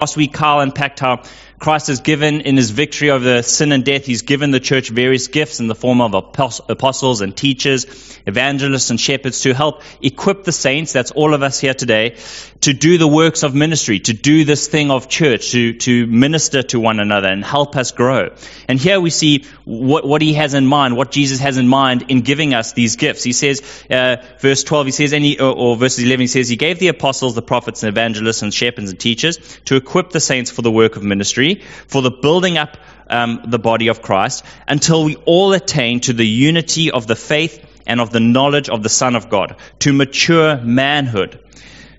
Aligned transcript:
Last 0.00 0.16
week, 0.16 0.32
Carl 0.32 0.60
unpacked 0.60 1.00
how 1.00 1.24
Christ 1.58 1.88
has 1.88 2.02
given 2.02 2.42
in 2.42 2.56
his 2.56 2.70
victory 2.70 3.10
over 3.10 3.42
sin 3.42 3.72
and 3.72 3.84
death, 3.84 4.06
he's 4.06 4.22
given 4.22 4.52
the 4.52 4.60
church 4.60 4.90
various 4.90 5.26
gifts 5.26 5.58
in 5.58 5.66
the 5.66 5.74
form 5.74 6.00
of 6.00 6.14
apostles 6.14 7.20
and 7.20 7.36
teachers, 7.36 7.84
evangelists 8.24 8.90
and 8.90 9.00
shepherds 9.00 9.40
to 9.40 9.54
help 9.54 9.82
equip 10.00 10.44
the 10.44 10.52
saints, 10.52 10.92
that's 10.92 11.10
all 11.10 11.34
of 11.34 11.42
us 11.42 11.58
here 11.58 11.74
today, 11.74 12.16
to 12.60 12.72
do 12.72 12.96
the 12.96 13.08
works 13.08 13.42
of 13.42 13.56
ministry, 13.56 13.98
to 13.98 14.12
do 14.12 14.44
this 14.44 14.68
thing 14.68 14.92
of 14.92 15.08
church, 15.08 15.50
to, 15.50 15.72
to 15.72 16.06
minister 16.06 16.62
to 16.62 16.78
one 16.78 17.00
another 17.00 17.26
and 17.26 17.44
help 17.44 17.74
us 17.74 17.90
grow. 17.90 18.28
And 18.68 18.78
here 18.78 19.00
we 19.00 19.10
see 19.10 19.46
what, 19.64 20.06
what 20.06 20.22
he 20.22 20.34
has 20.34 20.54
in 20.54 20.64
mind, 20.64 20.96
what 20.96 21.10
Jesus 21.10 21.40
has 21.40 21.58
in 21.58 21.66
mind 21.66 22.04
in 22.08 22.20
giving 22.20 22.54
us 22.54 22.72
these 22.72 22.94
gifts. 22.94 23.24
He 23.24 23.32
says, 23.32 23.62
uh, 23.90 24.18
verse 24.38 24.62
12, 24.62 24.86
he 24.86 24.92
says, 24.92 25.12
any, 25.12 25.40
or, 25.40 25.52
or 25.52 25.76
verses 25.76 26.04
11, 26.04 26.20
he 26.20 26.26
says, 26.28 26.48
he 26.48 26.54
gave 26.54 26.78
the 26.78 26.88
apostles, 26.88 27.34
the 27.34 27.42
prophets 27.42 27.82
and 27.82 27.88
evangelists 27.88 28.42
and 28.42 28.54
shepherds 28.54 28.90
and 28.90 29.00
teachers 29.00 29.38
to 29.64 29.74
equip 29.74 29.87
the 30.10 30.20
saints 30.20 30.50
for 30.50 30.62
the 30.62 30.70
work 30.70 30.96
of 30.96 31.02
ministry, 31.02 31.62
for 31.86 32.02
the 32.02 32.10
building 32.10 32.58
up 32.58 32.76
um, 33.10 33.42
the 33.46 33.58
body 33.58 33.88
of 33.88 34.02
Christ, 34.02 34.44
until 34.66 35.04
we 35.04 35.16
all 35.16 35.52
attain 35.52 36.00
to 36.00 36.12
the 36.12 36.26
unity 36.26 36.90
of 36.90 37.06
the 37.06 37.16
faith 37.16 37.64
and 37.86 38.00
of 38.00 38.10
the 38.10 38.20
knowledge 38.20 38.68
of 38.68 38.82
the 38.82 38.88
Son 38.88 39.16
of 39.16 39.30
God, 39.30 39.56
to 39.80 39.92
mature 39.92 40.58
manhood, 40.58 41.40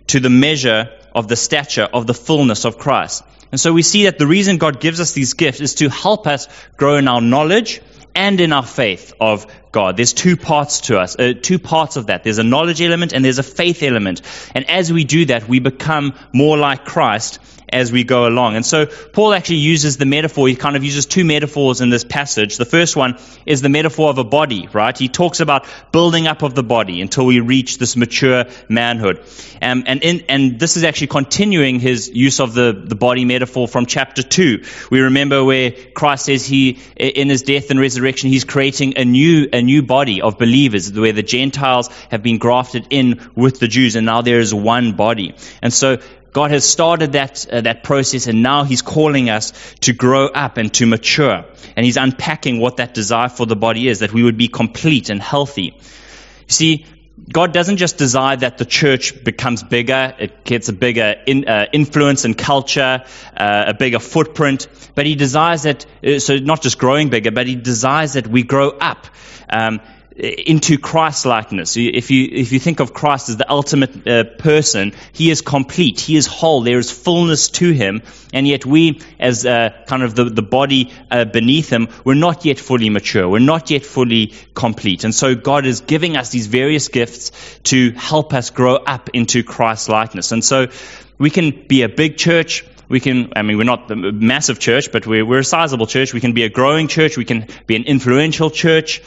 to 0.07 0.19
the 0.19 0.29
measure 0.29 0.91
of 1.13 1.27
the 1.27 1.35
stature 1.35 1.87
of 1.91 2.05
the 2.07 2.13
fullness 2.13 2.65
of 2.65 2.77
Christ. 2.77 3.23
And 3.51 3.59
so 3.59 3.73
we 3.73 3.81
see 3.81 4.03
that 4.03 4.19
the 4.19 4.27
reason 4.27 4.57
God 4.57 4.79
gives 4.79 4.99
us 4.99 5.13
these 5.13 5.33
gifts 5.33 5.59
is 5.59 5.75
to 5.75 5.89
help 5.89 6.27
us 6.27 6.47
grow 6.77 6.97
in 6.97 7.07
our 7.07 7.21
knowledge 7.21 7.81
and 8.13 8.39
in 8.39 8.53
our 8.53 8.65
faith 8.65 9.13
of 9.19 9.47
God. 9.71 9.97
There's 9.97 10.13
two 10.13 10.35
parts 10.35 10.81
to 10.81 10.99
us, 10.99 11.17
uh, 11.17 11.33
two 11.39 11.59
parts 11.59 11.95
of 11.95 12.07
that. 12.07 12.23
There's 12.23 12.39
a 12.39 12.43
knowledge 12.43 12.81
element 12.81 13.13
and 13.13 13.23
there's 13.23 13.39
a 13.39 13.43
faith 13.43 13.83
element. 13.83 14.21
And 14.55 14.69
as 14.69 14.91
we 14.91 15.03
do 15.03 15.25
that, 15.25 15.47
we 15.47 15.59
become 15.59 16.13
more 16.33 16.57
like 16.57 16.85
Christ 16.85 17.39
as 17.71 17.91
we 17.91 18.03
go 18.03 18.27
along. 18.27 18.55
And 18.55 18.65
so 18.65 18.85
Paul 18.85 19.33
actually 19.33 19.57
uses 19.57 19.97
the 19.97 20.05
metaphor, 20.05 20.47
he 20.47 20.55
kind 20.55 20.75
of 20.75 20.83
uses 20.83 21.05
two 21.05 21.23
metaphors 21.23 21.81
in 21.81 21.89
this 21.89 22.03
passage. 22.03 22.57
The 22.57 22.65
first 22.65 22.95
one 22.95 23.17
is 23.45 23.61
the 23.61 23.69
metaphor 23.69 24.09
of 24.09 24.17
a 24.17 24.23
body, 24.23 24.67
right? 24.73 24.97
He 24.97 25.07
talks 25.07 25.39
about 25.39 25.67
building 25.91 26.27
up 26.27 26.41
of 26.41 26.55
the 26.55 26.63
body 26.63 27.01
until 27.01 27.25
we 27.25 27.39
reach 27.39 27.77
this 27.77 27.95
mature 27.95 28.45
manhood. 28.67 29.23
Um, 29.61 29.83
and, 29.85 30.03
in, 30.03 30.21
and 30.29 30.59
this 30.59 30.77
is 30.77 30.83
actually 30.83 31.07
continuing 31.07 31.79
his 31.79 32.09
use 32.09 32.39
of 32.39 32.53
the, 32.53 32.83
the 32.85 32.95
body 32.95 33.25
metaphor 33.25 33.67
from 33.67 33.85
chapter 33.85 34.23
2. 34.23 34.63
We 34.89 35.01
remember 35.01 35.43
where 35.43 35.71
Christ 35.71 36.25
says 36.25 36.45
he, 36.45 36.79
in 36.95 37.29
his 37.29 37.43
death 37.43 37.69
and 37.69 37.79
resurrection, 37.79 38.29
he's 38.29 38.45
creating 38.45 38.97
a 38.97 39.05
new, 39.05 39.47
a 39.51 39.58
new 39.61 39.83
body 39.83 40.21
of 40.21 40.37
believers 40.37 40.91
where 40.91 41.13
the 41.13 41.23
Gentiles 41.23 41.89
have 42.11 42.23
been 42.23 42.37
grafted 42.37 42.87
in 42.89 43.29
with 43.35 43.59
the 43.59 43.67
Jews 43.67 43.95
and 43.95 44.05
now 44.05 44.21
there 44.21 44.39
is 44.39 44.53
one 44.53 44.93
body. 44.93 45.35
And 45.61 45.73
so 45.73 45.97
God 46.31 46.51
has 46.51 46.63
started 46.63 47.13
that, 47.13 47.47
uh, 47.51 47.61
that 47.61 47.83
process 47.83 48.27
and 48.27 48.43
now 48.43 48.63
He's 48.63 48.81
calling 48.81 49.29
us 49.29 49.53
to 49.81 49.93
grow 49.93 50.27
up 50.27 50.57
and 50.57 50.73
to 50.75 50.85
mature. 50.85 51.45
And 51.75 51.85
He's 51.85 51.97
unpacking 51.97 52.59
what 52.59 52.77
that 52.77 52.93
desire 52.93 53.29
for 53.29 53.45
the 53.45 53.55
body 53.55 53.87
is, 53.87 53.99
that 53.99 54.13
we 54.13 54.23
would 54.23 54.37
be 54.37 54.47
complete 54.47 55.09
and 55.09 55.21
healthy. 55.21 55.73
You 55.73 55.81
see, 56.47 56.85
God 57.31 57.53
doesn't 57.53 57.77
just 57.77 57.97
desire 57.97 58.37
that 58.37 58.57
the 58.57 58.65
church 58.65 59.23
becomes 59.23 59.63
bigger, 59.63 60.15
it 60.17 60.43
gets 60.43 60.69
a 60.69 60.73
bigger 60.73 61.15
in, 61.25 61.47
uh, 61.47 61.65
influence 61.73 62.25
and 62.25 62.37
culture, 62.37 63.03
uh, 63.35 63.63
a 63.67 63.73
bigger 63.73 63.99
footprint, 63.99 64.67
but 64.95 65.05
He 65.05 65.15
desires 65.15 65.63
that, 65.63 65.85
uh, 66.05 66.19
so 66.19 66.37
not 66.37 66.61
just 66.61 66.77
growing 66.77 67.09
bigger, 67.09 67.31
but 67.31 67.47
He 67.47 67.55
desires 67.55 68.13
that 68.13 68.27
we 68.27 68.43
grow 68.43 68.69
up. 68.69 69.07
Um, 69.49 69.81
into 70.19 70.77
Christ 70.77 71.25
likeness. 71.25 71.77
If 71.77 72.11
you, 72.11 72.27
if 72.31 72.51
you 72.51 72.59
think 72.59 72.81
of 72.81 72.93
Christ 72.93 73.29
as 73.29 73.37
the 73.37 73.49
ultimate 73.49 74.05
uh, 74.07 74.23
person, 74.25 74.93
he 75.13 75.31
is 75.31 75.41
complete, 75.41 75.99
he 75.99 76.17
is 76.17 76.27
whole, 76.27 76.61
there 76.61 76.77
is 76.77 76.91
fullness 76.91 77.49
to 77.51 77.71
him, 77.71 78.01
and 78.33 78.47
yet 78.47 78.65
we, 78.65 79.01
as 79.19 79.45
uh, 79.45 79.69
kind 79.87 80.03
of 80.03 80.15
the, 80.15 80.25
the 80.25 80.41
body 80.41 80.91
uh, 81.09 81.25
beneath 81.25 81.69
him, 81.69 81.87
we're 82.03 82.15
not 82.15 82.43
yet 82.43 82.59
fully 82.59 82.89
mature, 82.89 83.29
we're 83.29 83.39
not 83.39 83.71
yet 83.71 83.85
fully 83.85 84.33
complete. 84.53 85.05
And 85.05 85.15
so 85.15 85.35
God 85.35 85.65
is 85.65 85.81
giving 85.81 86.17
us 86.17 86.29
these 86.29 86.47
various 86.47 86.89
gifts 86.89 87.31
to 87.63 87.91
help 87.91 88.33
us 88.33 88.49
grow 88.49 88.75
up 88.75 89.09
into 89.13 89.43
Christ 89.43 89.87
likeness. 89.87 90.31
And 90.33 90.43
so 90.43 90.67
we 91.17 91.29
can 91.29 91.65
be 91.67 91.83
a 91.83 91.89
big 91.89 92.17
church, 92.17 92.65
we 92.89 92.99
can, 92.99 93.33
I 93.35 93.43
mean, 93.43 93.57
we're 93.57 93.65
not 93.65 93.89
a 93.91 93.95
massive 93.95 94.59
church, 94.59 94.91
but 94.91 95.05
we're, 95.05 95.23
we're 95.23 95.39
a 95.39 95.43
sizable 95.43 95.85
church. 95.85 96.11
We 96.11 96.21
can 96.21 96.33
be 96.33 96.41
a 96.41 96.49
growing 96.49 96.87
church. 96.87 97.17
We 97.17 97.25
can 97.25 97.45
be 97.67 97.75
an 97.75 97.83
influential 97.83 98.49
church. 98.49 99.03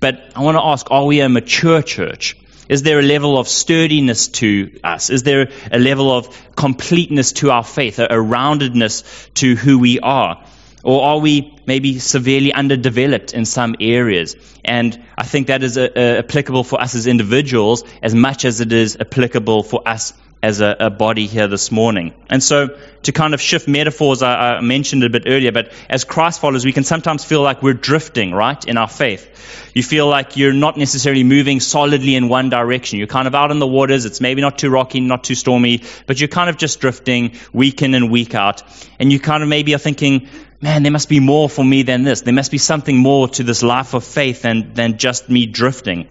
But 0.00 0.32
I 0.34 0.42
want 0.42 0.56
to 0.56 0.64
ask 0.64 0.90
are 0.90 1.04
we 1.04 1.20
a 1.20 1.28
mature 1.28 1.82
church? 1.82 2.36
Is 2.68 2.82
there 2.82 3.00
a 3.00 3.02
level 3.02 3.36
of 3.36 3.48
sturdiness 3.48 4.28
to 4.28 4.78
us? 4.84 5.10
Is 5.10 5.24
there 5.24 5.50
a 5.72 5.78
level 5.78 6.10
of 6.12 6.54
completeness 6.54 7.32
to 7.32 7.50
our 7.50 7.64
faith, 7.64 7.98
a, 7.98 8.06
roundedness 8.08 9.34
to 9.34 9.56
who 9.56 9.80
we 9.80 9.98
are? 9.98 10.44
Or 10.84 11.02
are 11.02 11.18
we 11.18 11.58
maybe 11.66 11.98
severely 11.98 12.52
underdeveloped 12.52 13.34
in 13.34 13.44
some 13.44 13.74
areas? 13.80 14.36
And 14.64 15.02
I 15.18 15.24
think 15.24 15.48
that 15.48 15.64
is 15.64 15.76
a, 15.76 15.90
a, 15.98 16.18
applicable 16.18 16.62
for 16.62 16.80
us 16.80 16.94
as 16.94 17.08
individuals 17.08 17.82
as 18.02 18.14
much 18.14 18.44
as 18.44 18.60
it 18.60 18.72
is 18.72 18.96
applicable 19.00 19.64
for 19.64 19.86
us 19.86 20.12
as 20.42 20.60
a, 20.60 20.76
a, 20.80 20.90
body 20.90 21.26
here 21.26 21.48
this 21.48 21.70
morning. 21.70 22.14
And 22.30 22.42
so, 22.42 22.78
to 23.02 23.12
kind 23.12 23.34
of 23.34 23.40
shift 23.40 23.68
metaphors, 23.68 24.22
I, 24.22 24.56
I, 24.56 24.60
mentioned 24.60 25.04
a 25.04 25.10
bit 25.10 25.24
earlier, 25.26 25.52
but 25.52 25.72
as 25.88 26.04
Christ 26.04 26.40
followers, 26.40 26.64
we 26.64 26.72
can 26.72 26.84
sometimes 26.84 27.24
feel 27.24 27.42
like 27.42 27.62
we're 27.62 27.74
drifting, 27.74 28.32
right, 28.32 28.62
in 28.64 28.78
our 28.78 28.88
faith. 28.88 29.70
You 29.74 29.82
feel 29.82 30.08
like 30.08 30.38
you're 30.38 30.54
not 30.54 30.78
necessarily 30.78 31.24
moving 31.24 31.60
solidly 31.60 32.14
in 32.14 32.28
one 32.28 32.48
direction. 32.48 32.98
You're 32.98 33.06
kind 33.06 33.28
of 33.28 33.34
out 33.34 33.50
in 33.50 33.58
the 33.58 33.66
waters. 33.66 34.06
It's 34.06 34.20
maybe 34.20 34.40
not 34.40 34.58
too 34.58 34.70
rocky, 34.70 35.00
not 35.00 35.24
too 35.24 35.34
stormy, 35.34 35.82
but 36.06 36.18
you're 36.18 36.28
kind 36.28 36.48
of 36.48 36.56
just 36.56 36.80
drifting 36.80 37.36
week 37.52 37.82
in 37.82 37.94
and 37.94 38.10
week 38.10 38.34
out. 38.34 38.62
And 38.98 39.12
you 39.12 39.20
kind 39.20 39.42
of 39.42 39.48
maybe 39.48 39.74
are 39.74 39.78
thinking, 39.78 40.28
man, 40.62 40.82
there 40.82 40.92
must 40.92 41.10
be 41.10 41.20
more 41.20 41.50
for 41.50 41.64
me 41.64 41.82
than 41.82 42.02
this. 42.02 42.22
There 42.22 42.34
must 42.34 42.50
be 42.50 42.58
something 42.58 42.96
more 42.96 43.28
to 43.28 43.42
this 43.42 43.62
life 43.62 43.92
of 43.92 44.04
faith 44.04 44.42
than, 44.42 44.72
than 44.72 44.96
just 44.96 45.28
me 45.28 45.46
drifting. 45.46 46.08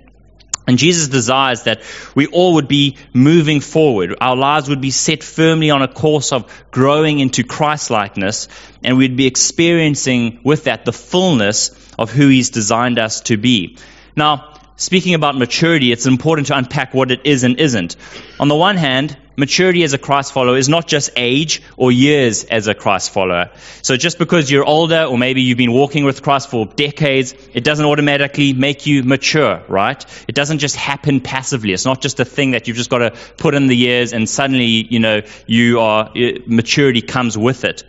And 0.69 0.77
Jesus 0.77 1.07
desires 1.07 1.63
that 1.63 1.81
we 2.13 2.27
all 2.27 2.53
would 2.53 2.67
be 2.67 2.97
moving 3.11 3.59
forward. 3.59 4.15
Our 4.21 4.35
lives 4.35 4.69
would 4.69 4.81
be 4.81 4.91
set 4.91 5.23
firmly 5.23 5.71
on 5.71 5.81
a 5.81 5.87
course 5.87 6.31
of 6.31 6.45
growing 6.69 7.17
into 7.19 7.43
Christ 7.43 7.89
likeness, 7.89 8.47
and 8.83 8.95
we'd 8.95 9.17
be 9.17 9.25
experiencing 9.25 10.41
with 10.43 10.65
that 10.65 10.85
the 10.85 10.93
fullness 10.93 11.71
of 11.97 12.11
who 12.11 12.27
He's 12.27 12.51
designed 12.51 12.99
us 12.99 13.21
to 13.21 13.35
be. 13.35 13.77
Now, 14.15 14.53
speaking 14.75 15.15
about 15.15 15.35
maturity, 15.35 15.91
it's 15.91 16.05
important 16.05 16.49
to 16.49 16.57
unpack 16.57 16.93
what 16.93 17.09
it 17.09 17.21
is 17.23 17.43
and 17.43 17.59
isn't. 17.59 17.95
On 18.39 18.47
the 18.47 18.55
one 18.55 18.77
hand, 18.77 19.17
maturity 19.39 19.83
as 19.83 19.93
a 19.93 19.97
Christ 19.97 20.33
follower 20.33 20.57
is 20.57 20.69
not 20.69 20.87
just 20.87 21.09
age 21.15 21.61
or 21.77 21.91
years 21.91 22.43
as 22.43 22.67
a 22.67 22.75
Christ 22.75 23.11
follower. 23.11 23.51
So 23.81 23.95
just 23.95 24.19
because 24.19 24.51
you're 24.51 24.65
older 24.65 25.03
or 25.03 25.17
maybe 25.17 25.41
you've 25.41 25.57
been 25.57 25.71
walking 25.71 26.03
with 26.03 26.21
Christ 26.21 26.49
for 26.49 26.65
decades, 26.65 27.33
it 27.53 27.63
doesn't 27.63 27.85
automatically 27.85 28.53
make 28.53 28.85
you 28.85 29.03
mature, 29.03 29.63
right? 29.67 30.05
It 30.27 30.35
doesn't 30.35 30.59
just 30.59 30.75
happen 30.75 31.21
passively. 31.21 31.73
It's 31.73 31.85
not 31.85 32.01
just 32.01 32.19
a 32.19 32.25
thing 32.25 32.51
that 32.51 32.67
you've 32.67 32.77
just 32.77 32.89
got 32.89 32.99
to 32.99 33.11
put 33.37 33.55
in 33.55 33.67
the 33.67 33.77
years 33.77 34.13
and 34.13 34.29
suddenly, 34.29 34.65
you 34.65 34.99
know, 34.99 35.21
you 35.47 35.79
are, 35.79 36.11
maturity 36.45 37.01
comes 37.01 37.37
with 37.37 37.63
it. 37.63 37.83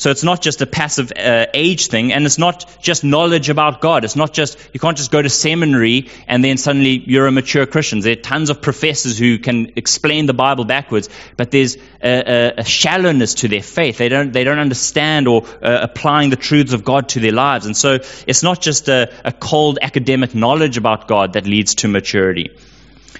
So 0.00 0.10
it's 0.10 0.24
not 0.24 0.40
just 0.40 0.62
a 0.62 0.66
passive 0.66 1.12
uh, 1.14 1.44
age 1.52 1.88
thing, 1.88 2.10
and 2.14 2.24
it's 2.24 2.38
not 2.38 2.64
just 2.80 3.04
knowledge 3.04 3.50
about 3.50 3.82
God. 3.82 4.02
It's 4.02 4.16
not 4.16 4.32
just, 4.32 4.58
you 4.72 4.80
can't 4.80 4.96
just 4.96 5.10
go 5.10 5.20
to 5.20 5.28
seminary 5.28 6.08
and 6.26 6.42
then 6.42 6.56
suddenly 6.56 6.92
you're 7.06 7.26
a 7.26 7.30
mature 7.30 7.66
Christian. 7.66 8.00
There 8.00 8.12
are 8.12 8.16
tons 8.16 8.48
of 8.48 8.62
professors 8.62 9.18
who 9.18 9.38
can 9.38 9.72
explain 9.76 10.24
the 10.24 10.32
Bible 10.32 10.64
backwards, 10.64 11.10
but 11.36 11.50
there's 11.50 11.76
a, 11.76 11.80
a, 12.02 12.54
a 12.60 12.64
shallowness 12.64 13.34
to 13.34 13.48
their 13.48 13.62
faith. 13.62 13.98
They 13.98 14.08
don't, 14.08 14.32
they 14.32 14.42
don't 14.42 14.58
understand 14.58 15.28
or 15.28 15.44
uh, 15.62 15.80
applying 15.82 16.30
the 16.30 16.36
truths 16.36 16.72
of 16.72 16.82
God 16.82 17.10
to 17.10 17.20
their 17.20 17.32
lives. 17.32 17.66
And 17.66 17.76
so 17.76 17.98
it's 18.26 18.42
not 18.42 18.62
just 18.62 18.88
a, 18.88 19.12
a 19.22 19.32
cold 19.32 19.80
academic 19.82 20.34
knowledge 20.34 20.78
about 20.78 21.08
God 21.08 21.34
that 21.34 21.44
leads 21.44 21.74
to 21.74 21.88
maturity. 21.88 22.56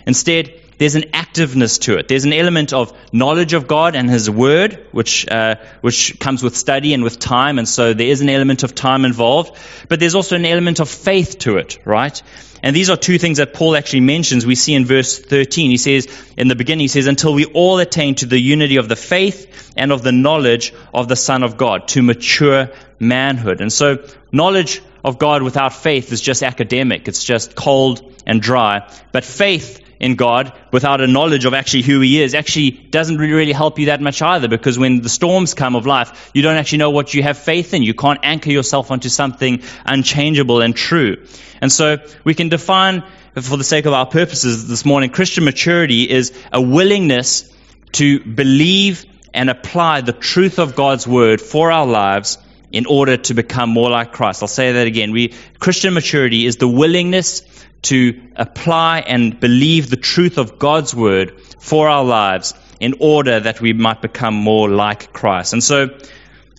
Instead, 0.07 0.59
there's 0.81 0.95
an 0.95 1.11
activeness 1.13 1.79
to 1.83 1.99
it. 1.99 2.09
There's 2.09 2.25
an 2.25 2.33
element 2.33 2.73
of 2.73 2.97
knowledge 3.13 3.53
of 3.53 3.69
God 3.69 3.95
and 3.95 4.09
His 4.09 4.31
Word, 4.31 4.87
which, 4.93 5.29
uh, 5.29 5.57
which 5.83 6.19
comes 6.19 6.43
with 6.43 6.56
study 6.56 6.94
and 6.94 7.03
with 7.03 7.19
time, 7.19 7.59
and 7.59 7.69
so 7.69 7.93
there 7.93 8.06
is 8.06 8.23
an 8.23 8.31
element 8.31 8.62
of 8.62 8.75
time 8.75 9.05
involved. 9.05 9.59
But 9.91 10.00
there's 10.00 10.15
also 10.15 10.37
an 10.37 10.47
element 10.47 10.81
of 10.81 10.88
faith 10.88 11.38
to 11.41 11.59
it, 11.59 11.81
right? 11.85 12.23
And 12.62 12.75
these 12.75 12.88
are 12.88 12.97
two 12.97 13.19
things 13.19 13.37
that 13.37 13.53
Paul 13.53 13.77
actually 13.77 14.00
mentions. 14.00 14.47
We 14.47 14.55
see 14.55 14.73
in 14.73 14.87
verse 14.87 15.19
13. 15.19 15.71
He 15.71 15.77
says, 15.77 16.09
in 16.38 16.49
the 16.49 16.56
beginning, 16.56 16.85
he 16.85 16.88
says, 16.88 17.06
until 17.06 17.35
we 17.35 17.44
all 17.44 17.79
attain 17.79 18.15
to 18.17 18.26
the 18.26 18.41
unity 18.41 18.76
of 18.76 18.88
the 18.88 18.97
faith 18.97 19.75
and 19.76 19.93
of 19.93 20.03
the 20.03 20.12
knowledge 20.12 20.73
of 20.94 21.09
the 21.09 21.17
Son 21.17 21.43
of 21.43 21.59
God, 21.59 21.88
to 21.88 22.00
mature 22.00 22.71
manhood. 22.99 23.61
And 23.61 23.71
so, 23.71 24.03
knowledge 24.33 24.81
of 25.05 25.19
God 25.19 25.43
without 25.43 25.75
faith 25.75 26.11
is 26.11 26.23
just 26.23 26.43
academic. 26.43 27.06
It's 27.06 27.23
just 27.23 27.55
cold 27.55 28.15
and 28.26 28.41
dry. 28.41 28.91
But 29.12 29.25
faith 29.25 29.89
in 30.00 30.17
God 30.17 30.52
without 30.73 31.02
a 31.02 31.06
knowledge 31.06 31.44
of 31.44 31.52
actually 31.52 31.82
who 31.82 32.00
He 32.00 32.20
is 32.20 32.35
actually 32.35 32.70
doesn't 32.70 33.19
really, 33.19 33.52
help 33.52 33.79
you 33.79 33.87
that 33.87 34.00
much 34.00 34.23
either 34.23 34.49
because 34.49 34.79
when 34.79 35.02
the 35.02 35.08
storms 35.08 35.55
come 35.55 35.76
of 35.76 35.87
life, 35.87 36.31
you 36.32 36.43
don't 36.43 36.56
actually 36.56 36.79
know 36.79 36.91
what 36.91 37.12
you 37.12 37.23
have 37.23 37.37
faith 37.37 37.75
in. 37.75 37.82
You 37.82 37.94
can't 37.94 38.20
anchor 38.23 38.50
yourself 38.50 38.91
onto 38.91 39.08
something 39.08 39.62
unchangeable 39.85 40.62
and 40.62 40.75
true. 40.75 41.26
And 41.61 41.70
so 41.70 41.99
we 42.25 42.35
can 42.35 42.49
define, 42.49 43.05
for 43.35 43.56
the 43.56 43.64
sake 43.64 43.87
of 43.87 43.93
our 43.93 44.06
purposes 44.06 44.69
this 44.69 44.85
morning, 44.85 45.11
Christian 45.11 45.44
maturity 45.44 46.08
is 46.08 46.32
a 46.52 46.61
willingness 46.62 47.52
to 47.93 48.20
believe 48.20 49.05
and 49.35 49.50
apply 49.50 50.00
the 50.00 50.12
truth 50.12 50.58
of 50.58 50.75
God's 50.75 51.06
word 51.06 51.41
for 51.41 51.70
our 51.70 51.87
lives 51.87 52.38
in 52.73 52.87
order 52.87 53.17
to 53.17 53.35
become 53.35 53.69
more 53.69 53.91
like 53.91 54.12
Christ. 54.12 54.43
I'll 54.43 54.49
say 54.49 54.73
that 54.73 54.87
again. 54.87 55.12
We, 55.12 55.35
Christian 55.58 55.93
maturity 55.93 56.47
is 56.47 56.56
the 56.56 56.69
willingness 56.69 57.43
to 57.82 58.21
apply 58.37 59.00
and 59.00 59.38
believe 59.41 59.88
the 59.88 59.97
truth 59.97 60.38
of 60.38 60.59
God's 60.59 60.94
word 60.94 61.41
for 61.61 61.88
our 61.88 62.05
lives 62.05 62.55
in 62.79 62.94
order 63.00 63.41
that 63.41 63.61
we 63.61 63.73
might 63.73 64.03
become 64.03 64.35
more 64.35 64.69
like 64.69 65.12
Christ. 65.12 65.53
And 65.53 65.62
so 65.62 65.99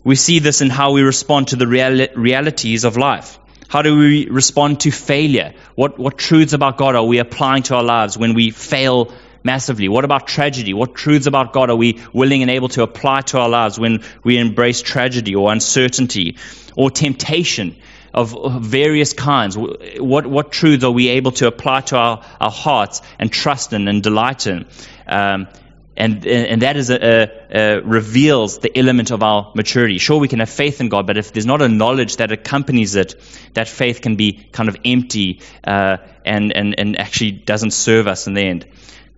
we 0.03 0.15
see 0.15 0.39
this 0.39 0.61
in 0.61 0.69
how 0.69 0.93
we 0.93 1.01
respond 1.01 1.49
to 1.49 1.55
the 1.55 1.65
reali- 1.65 2.11
realities 2.15 2.83
of 2.83 2.97
life. 2.97 3.37
How 3.67 3.81
do 3.81 3.97
we 3.97 4.27
respond 4.27 4.81
to 4.81 4.91
failure? 4.91 5.53
What, 5.75 5.97
what 5.97 6.17
truths 6.17 6.53
about 6.53 6.77
God 6.77 6.95
are 6.95 7.03
we 7.03 7.19
applying 7.19 7.63
to 7.63 7.75
our 7.75 7.83
lives 7.83 8.17
when 8.17 8.33
we 8.33 8.51
fail 8.51 9.13
massively? 9.43 9.87
What 9.87 10.03
about 10.03 10.27
tragedy? 10.27 10.73
What 10.73 10.95
truths 10.95 11.25
about 11.25 11.53
God 11.53 11.69
are 11.69 11.75
we 11.75 12.01
willing 12.13 12.41
and 12.41 12.51
able 12.51 12.69
to 12.69 12.83
apply 12.83 13.21
to 13.21 13.39
our 13.39 13.49
lives 13.49 13.79
when 13.79 14.03
we 14.23 14.37
embrace 14.37 14.81
tragedy 14.81 15.35
or 15.35 15.51
uncertainty 15.51 16.37
or 16.75 16.91
temptation 16.91 17.77
of 18.13 18.61
various 18.63 19.13
kinds? 19.13 19.57
What, 19.57 20.25
what 20.25 20.51
truths 20.51 20.83
are 20.83 20.91
we 20.91 21.09
able 21.09 21.31
to 21.33 21.47
apply 21.47 21.81
to 21.81 21.97
our, 21.97 22.23
our 22.39 22.51
hearts 22.51 23.01
and 23.19 23.31
trust 23.31 23.73
in 23.73 23.87
and 23.87 24.03
delight 24.03 24.47
in? 24.47 24.65
Um, 25.07 25.47
and, 25.97 26.25
and 26.25 26.61
that 26.61 26.77
is 26.77 26.89
a, 26.89 26.97
a, 27.03 27.29
a 27.51 27.81
reveals 27.81 28.59
the 28.59 28.75
element 28.77 29.11
of 29.11 29.21
our 29.21 29.51
maturity. 29.55 29.97
Sure, 29.97 30.19
we 30.19 30.27
can 30.27 30.39
have 30.39 30.49
faith 30.49 30.81
in 30.81 30.89
God, 30.89 31.05
but 31.05 31.17
if 31.17 31.33
there's 31.33 31.45
not 31.45 31.61
a 31.61 31.67
knowledge 31.67 32.17
that 32.17 32.31
accompanies 32.31 32.95
it, 32.95 33.15
that 33.53 33.67
faith 33.67 34.01
can 34.01 34.15
be 34.15 34.47
kind 34.51 34.69
of 34.69 34.77
empty 34.85 35.41
uh, 35.63 35.97
and, 36.25 36.55
and, 36.55 36.79
and 36.79 36.97
actually 36.97 37.31
doesn't 37.31 37.71
serve 37.71 38.07
us 38.07 38.25
in 38.27 38.33
the 38.33 38.41
end. 38.41 38.67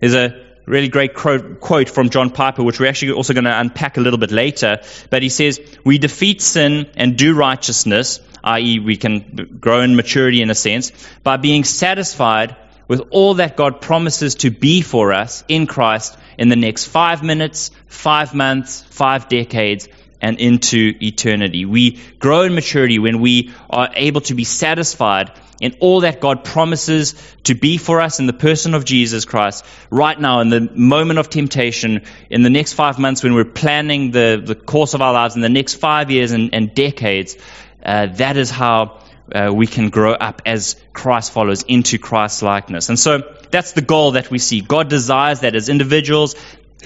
There's 0.00 0.14
a 0.14 0.53
really 0.66 0.88
great 0.88 1.14
quote 1.14 1.90
from 1.90 2.10
John 2.10 2.30
Piper, 2.30 2.62
which 2.62 2.80
we're 2.80 2.88
actually 2.88 3.12
also 3.12 3.34
going 3.34 3.44
to 3.44 3.58
unpack 3.58 3.96
a 3.96 4.00
little 4.00 4.18
bit 4.18 4.30
later. 4.30 4.80
But 5.10 5.22
he 5.22 5.28
says, 5.28 5.60
We 5.84 5.98
defeat 5.98 6.40
sin 6.40 6.90
and 6.96 7.16
do 7.16 7.34
righteousness, 7.34 8.20
i.e., 8.42 8.78
we 8.78 8.96
can 8.96 9.58
grow 9.60 9.80
in 9.80 9.96
maturity 9.96 10.42
in 10.42 10.50
a 10.50 10.54
sense, 10.54 10.92
by 11.22 11.36
being 11.36 11.64
satisfied 11.64 12.56
with 12.88 13.02
all 13.10 13.34
that 13.34 13.56
God 13.56 13.80
promises 13.80 14.36
to 14.36 14.50
be 14.50 14.82
for 14.82 15.12
us 15.12 15.44
in 15.48 15.66
Christ 15.66 16.16
in 16.38 16.48
the 16.48 16.56
next 16.56 16.86
five 16.86 17.22
minutes, 17.22 17.70
five 17.86 18.34
months, 18.34 18.82
five 18.82 19.28
decades, 19.28 19.88
and 20.20 20.38
into 20.38 20.94
eternity. 21.02 21.64
We 21.64 22.00
grow 22.18 22.42
in 22.42 22.54
maturity 22.54 22.98
when 22.98 23.20
we 23.20 23.52
are 23.68 23.90
able 23.94 24.22
to 24.22 24.34
be 24.34 24.44
satisfied 24.44 25.32
in 25.60 25.76
all 25.80 26.00
that 26.00 26.20
God 26.20 26.44
promises 26.44 27.14
to 27.44 27.54
be 27.54 27.78
for 27.78 28.00
us 28.00 28.18
in 28.18 28.26
the 28.26 28.32
person 28.32 28.74
of 28.74 28.84
Jesus 28.84 29.24
Christ 29.24 29.64
right 29.90 30.18
now, 30.18 30.40
in 30.40 30.48
the 30.48 30.60
moment 30.60 31.18
of 31.18 31.30
temptation, 31.30 32.02
in 32.30 32.42
the 32.42 32.50
next 32.50 32.72
five 32.72 32.98
months 32.98 33.22
when 33.22 33.34
we're 33.34 33.44
planning 33.44 34.10
the, 34.10 34.42
the 34.44 34.54
course 34.54 34.94
of 34.94 35.02
our 35.02 35.12
lives, 35.12 35.36
in 35.36 35.40
the 35.40 35.48
next 35.48 35.74
five 35.74 36.10
years 36.10 36.32
and, 36.32 36.54
and 36.54 36.74
decades. 36.74 37.36
Uh, 37.84 38.06
that 38.06 38.36
is 38.36 38.50
how 38.50 39.00
uh, 39.32 39.52
we 39.54 39.66
can 39.66 39.90
grow 39.90 40.12
up 40.12 40.42
as 40.44 40.76
Christ 40.92 41.32
follows 41.32 41.62
into 41.62 41.98
Christ's 41.98 42.42
likeness. 42.42 42.88
And 42.88 42.98
so 42.98 43.34
that's 43.50 43.72
the 43.72 43.82
goal 43.82 44.12
that 44.12 44.30
we 44.30 44.38
see. 44.38 44.60
God 44.60 44.88
desires 44.88 45.40
that 45.40 45.54
as 45.54 45.68
individuals 45.68 46.34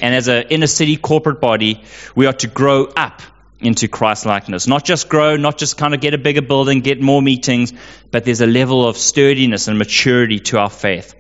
and 0.01 0.15
as 0.15 0.29
an 0.29 0.47
inner 0.51 0.67
city 0.67 0.97
corporate 0.97 1.41
body, 1.41 1.83
we 2.15 2.27
are 2.27 2.33
to 2.35 2.47
grow 2.47 2.85
up 2.85 3.23
into 3.61 3.89
Christ 3.89 4.27
likeness. 4.27 4.67
Not 4.67 4.85
just 4.85 5.09
grow, 5.09 5.37
not 5.37 5.59
just 5.59 5.77
kind 5.77 5.95
of 5.95 6.01
get 6.01 6.15
a 6.15 6.19
bigger 6.19 6.43
building, 6.43 6.81
get 6.81 7.01
more 7.01 7.21
meetings, 7.21 7.73
but 8.11 8.25
there's 8.25 8.41
a 8.41 8.47
level 8.47 8.87
of 8.87 8.97
sturdiness 8.97 9.69
and 9.69 9.79
maturity 9.79 10.39
to 10.41 10.59
our 10.59 10.71
faith. 10.71 11.15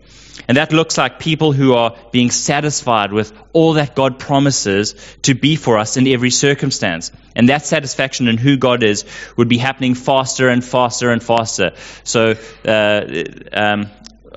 And 0.47 0.57
that 0.57 0.73
looks 0.73 0.97
like 0.97 1.19
people 1.19 1.53
who 1.53 1.75
are 1.75 1.97
being 2.13 2.31
satisfied 2.31 3.13
with 3.13 3.33
all 3.53 3.73
that 3.75 3.97
God 3.97 4.19
promises 4.19 4.95
to 5.23 5.35
be 5.35 5.57
for 5.57 5.79
us 5.79 5.97
in 5.97 6.07
every 6.07 6.31
circumstance. 6.31 7.11
And 7.35 7.49
that 7.49 7.67
satisfaction 7.67 8.29
in 8.29 8.39
who 8.39 8.57
God 8.57 8.83
is 8.83 9.05
would 9.37 9.49
be 9.49 9.59
happening 9.59 9.95
faster 9.95 10.49
and 10.49 10.65
faster 10.65 11.11
and 11.11 11.23
faster. 11.23 11.73
So, 12.05 12.35
uh, 12.65 13.25
um, 13.53 13.91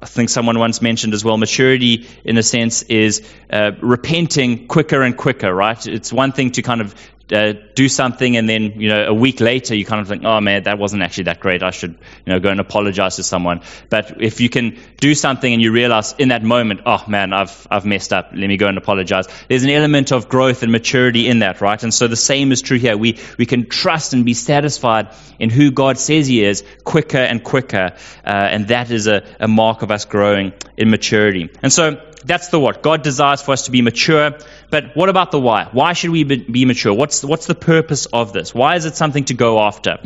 I 0.04 0.08
think 0.08 0.30
someone 0.30 0.58
once 0.58 0.82
mentioned 0.82 1.14
as 1.14 1.24
well, 1.24 1.38
maturity 1.38 2.08
in 2.26 2.36
a 2.38 2.44
sense 2.44 2.82
is 2.82 3.22
uh, 3.52 3.72
repenting 3.82 4.68
quicker 4.68 5.04
and 5.04 5.16
quicker, 5.16 5.54
right? 5.54 5.86
It's 5.86 6.12
one 6.12 6.32
thing 6.32 6.52
to 6.54 6.64
kind 6.64 6.82
of 6.82 6.96
uh, 7.32 7.54
do 7.76 7.88
something 7.88 8.38
and 8.38 8.48
then 8.48 8.80
you 8.82 8.90
know 8.90 9.06
a 9.08 9.14
week 9.14 9.40
later 9.40 9.76
you 9.76 9.86
kind 9.86 10.02
of 10.02 10.08
think 10.08 10.24
oh 10.26 10.42
man 10.42 10.64
that 10.64 10.78
wasn't 10.78 11.02
actually 11.02 11.26
that 11.26 11.40
great. 11.40 11.64
I 11.64 11.72
should 11.72 11.92
you 12.26 12.34
know 12.34 12.40
go 12.40 12.50
and 12.50 12.60
apologize 12.60 13.16
to 13.18 13.24
someone. 13.24 13.62
But 13.90 14.22
if 14.22 14.42
you 14.42 14.50
can 14.50 14.78
do 14.98 15.16
something 15.16 15.52
and 15.52 15.62
you 15.62 15.72
realize 15.72 16.14
in 16.18 16.30
that 16.30 16.44
moment 16.44 16.82
oh 16.86 17.04
man 17.08 17.34
i've 17.34 17.68
i've 17.70 17.86
messed 17.86 18.14
up. 18.14 18.32
Let 18.34 18.48
me 18.48 18.58
go 18.58 18.68
and 18.68 18.78
apologize 18.78 19.28
there's 19.48 19.64
an 19.64 19.70
element 19.70 20.12
of 20.12 20.30
growth 20.30 20.64
and 20.64 20.72
maturity 20.72 21.28
in 21.28 21.40
that 21.40 21.62
right? 21.62 21.82
And 21.82 21.94
so 21.94 22.08
the 22.08 22.16
same 22.16 22.52
is 22.52 22.62
true 22.62 22.78
here. 22.78 22.98
We 22.98 23.20
we 23.38 23.46
can 23.46 23.68
trust 23.68 24.14
and 24.14 24.26
be 24.26 24.34
satisfied 24.34 25.10
in 25.40 25.50
who 25.50 25.72
god 25.72 25.98
says 25.98 26.28
he 26.28 26.44
is 26.44 26.64
quicker 26.84 27.18
and 27.18 27.44
quicker 27.44 27.94
uh, 28.26 28.30
and 28.30 28.68
that 28.68 28.92
is 28.92 29.08
a, 29.08 29.24
a 29.40 29.48
mark 29.48 29.82
of 29.82 29.92
us 29.92 30.06
growing 30.06 30.54
in 30.78 30.90
maturity. 30.90 31.50
And 31.62 31.72
so 31.72 32.11
that's 32.24 32.50
the 32.50 32.60
what. 32.60 32.82
God 32.82 33.04
desires 33.04 33.42
for 33.42 33.52
us 33.52 33.66
to 33.66 33.72
be 33.72 33.82
mature. 33.82 34.38
But 34.70 34.96
what 34.96 35.10
about 35.10 35.32
the 35.32 35.40
why? 35.40 35.70
Why 35.72 35.94
should 35.94 36.12
we 36.12 36.24
be 36.24 36.66
mature? 36.66 36.94
What's, 36.94 37.24
what's 37.24 37.48
the 37.48 37.56
purpose 37.56 38.06
of 38.06 38.34
this? 38.34 38.54
Why 38.54 38.76
is 38.76 38.86
it 38.86 38.96
something 38.96 39.26
to 39.26 39.34
go 39.34 39.60
after? 39.60 40.00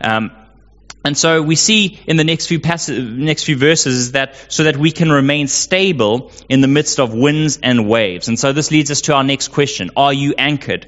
Um, 0.00 0.30
and 1.04 1.16
so 1.16 1.40
we 1.40 1.56
see 1.56 1.98
in 2.06 2.16
the 2.16 2.24
next 2.24 2.46
few 2.46 2.58
next 2.58 3.44
few 3.44 3.56
verses 3.56 4.12
that 4.12 4.52
so 4.52 4.64
that 4.64 4.76
we 4.76 4.92
can 4.92 5.10
remain 5.10 5.48
stable 5.48 6.30
in 6.46 6.60
the 6.60 6.68
midst 6.68 7.00
of 7.00 7.14
winds 7.14 7.58
and 7.62 7.88
waves. 7.88 8.28
And 8.28 8.38
so 8.38 8.52
this 8.52 8.70
leads 8.70 8.90
us 8.90 9.00
to 9.02 9.14
our 9.14 9.24
next 9.24 9.48
question: 9.48 9.92
Are 9.96 10.12
you 10.12 10.34
anchored? 10.36 10.86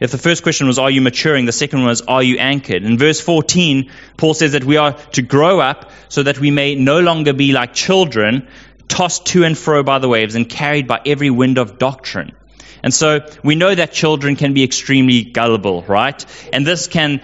If 0.00 0.10
the 0.10 0.18
first 0.18 0.42
question 0.42 0.66
was, 0.66 0.78
Are 0.78 0.90
you 0.90 1.00
maturing? 1.00 1.46
the 1.46 1.52
second 1.52 1.80
one 1.80 1.88
was, 1.88 2.02
Are 2.02 2.22
you 2.22 2.38
anchored? 2.38 2.82
In 2.82 2.98
verse 2.98 3.20
14, 3.20 3.90
Paul 4.16 4.34
says 4.34 4.52
that 4.52 4.64
we 4.64 4.76
are 4.76 4.94
to 5.12 5.22
grow 5.22 5.60
up 5.60 5.90
so 6.08 6.24
that 6.24 6.38
we 6.38 6.50
may 6.50 6.74
no 6.74 7.00
longer 7.00 7.32
be 7.32 7.52
like 7.52 7.74
children, 7.74 8.48
tossed 8.88 9.26
to 9.26 9.44
and 9.44 9.56
fro 9.56 9.82
by 9.82 9.98
the 9.98 10.08
waves 10.08 10.34
and 10.34 10.48
carried 10.48 10.86
by 10.86 11.00
every 11.04 11.30
wind 11.30 11.58
of 11.58 11.78
doctrine. 11.78 12.32
And 12.82 12.92
so 12.92 13.26
we 13.42 13.54
know 13.54 13.74
that 13.74 13.92
children 13.92 14.36
can 14.36 14.52
be 14.52 14.62
extremely 14.62 15.24
gullible, 15.24 15.82
right? 15.82 16.24
And 16.52 16.66
this 16.66 16.86
can 16.86 17.22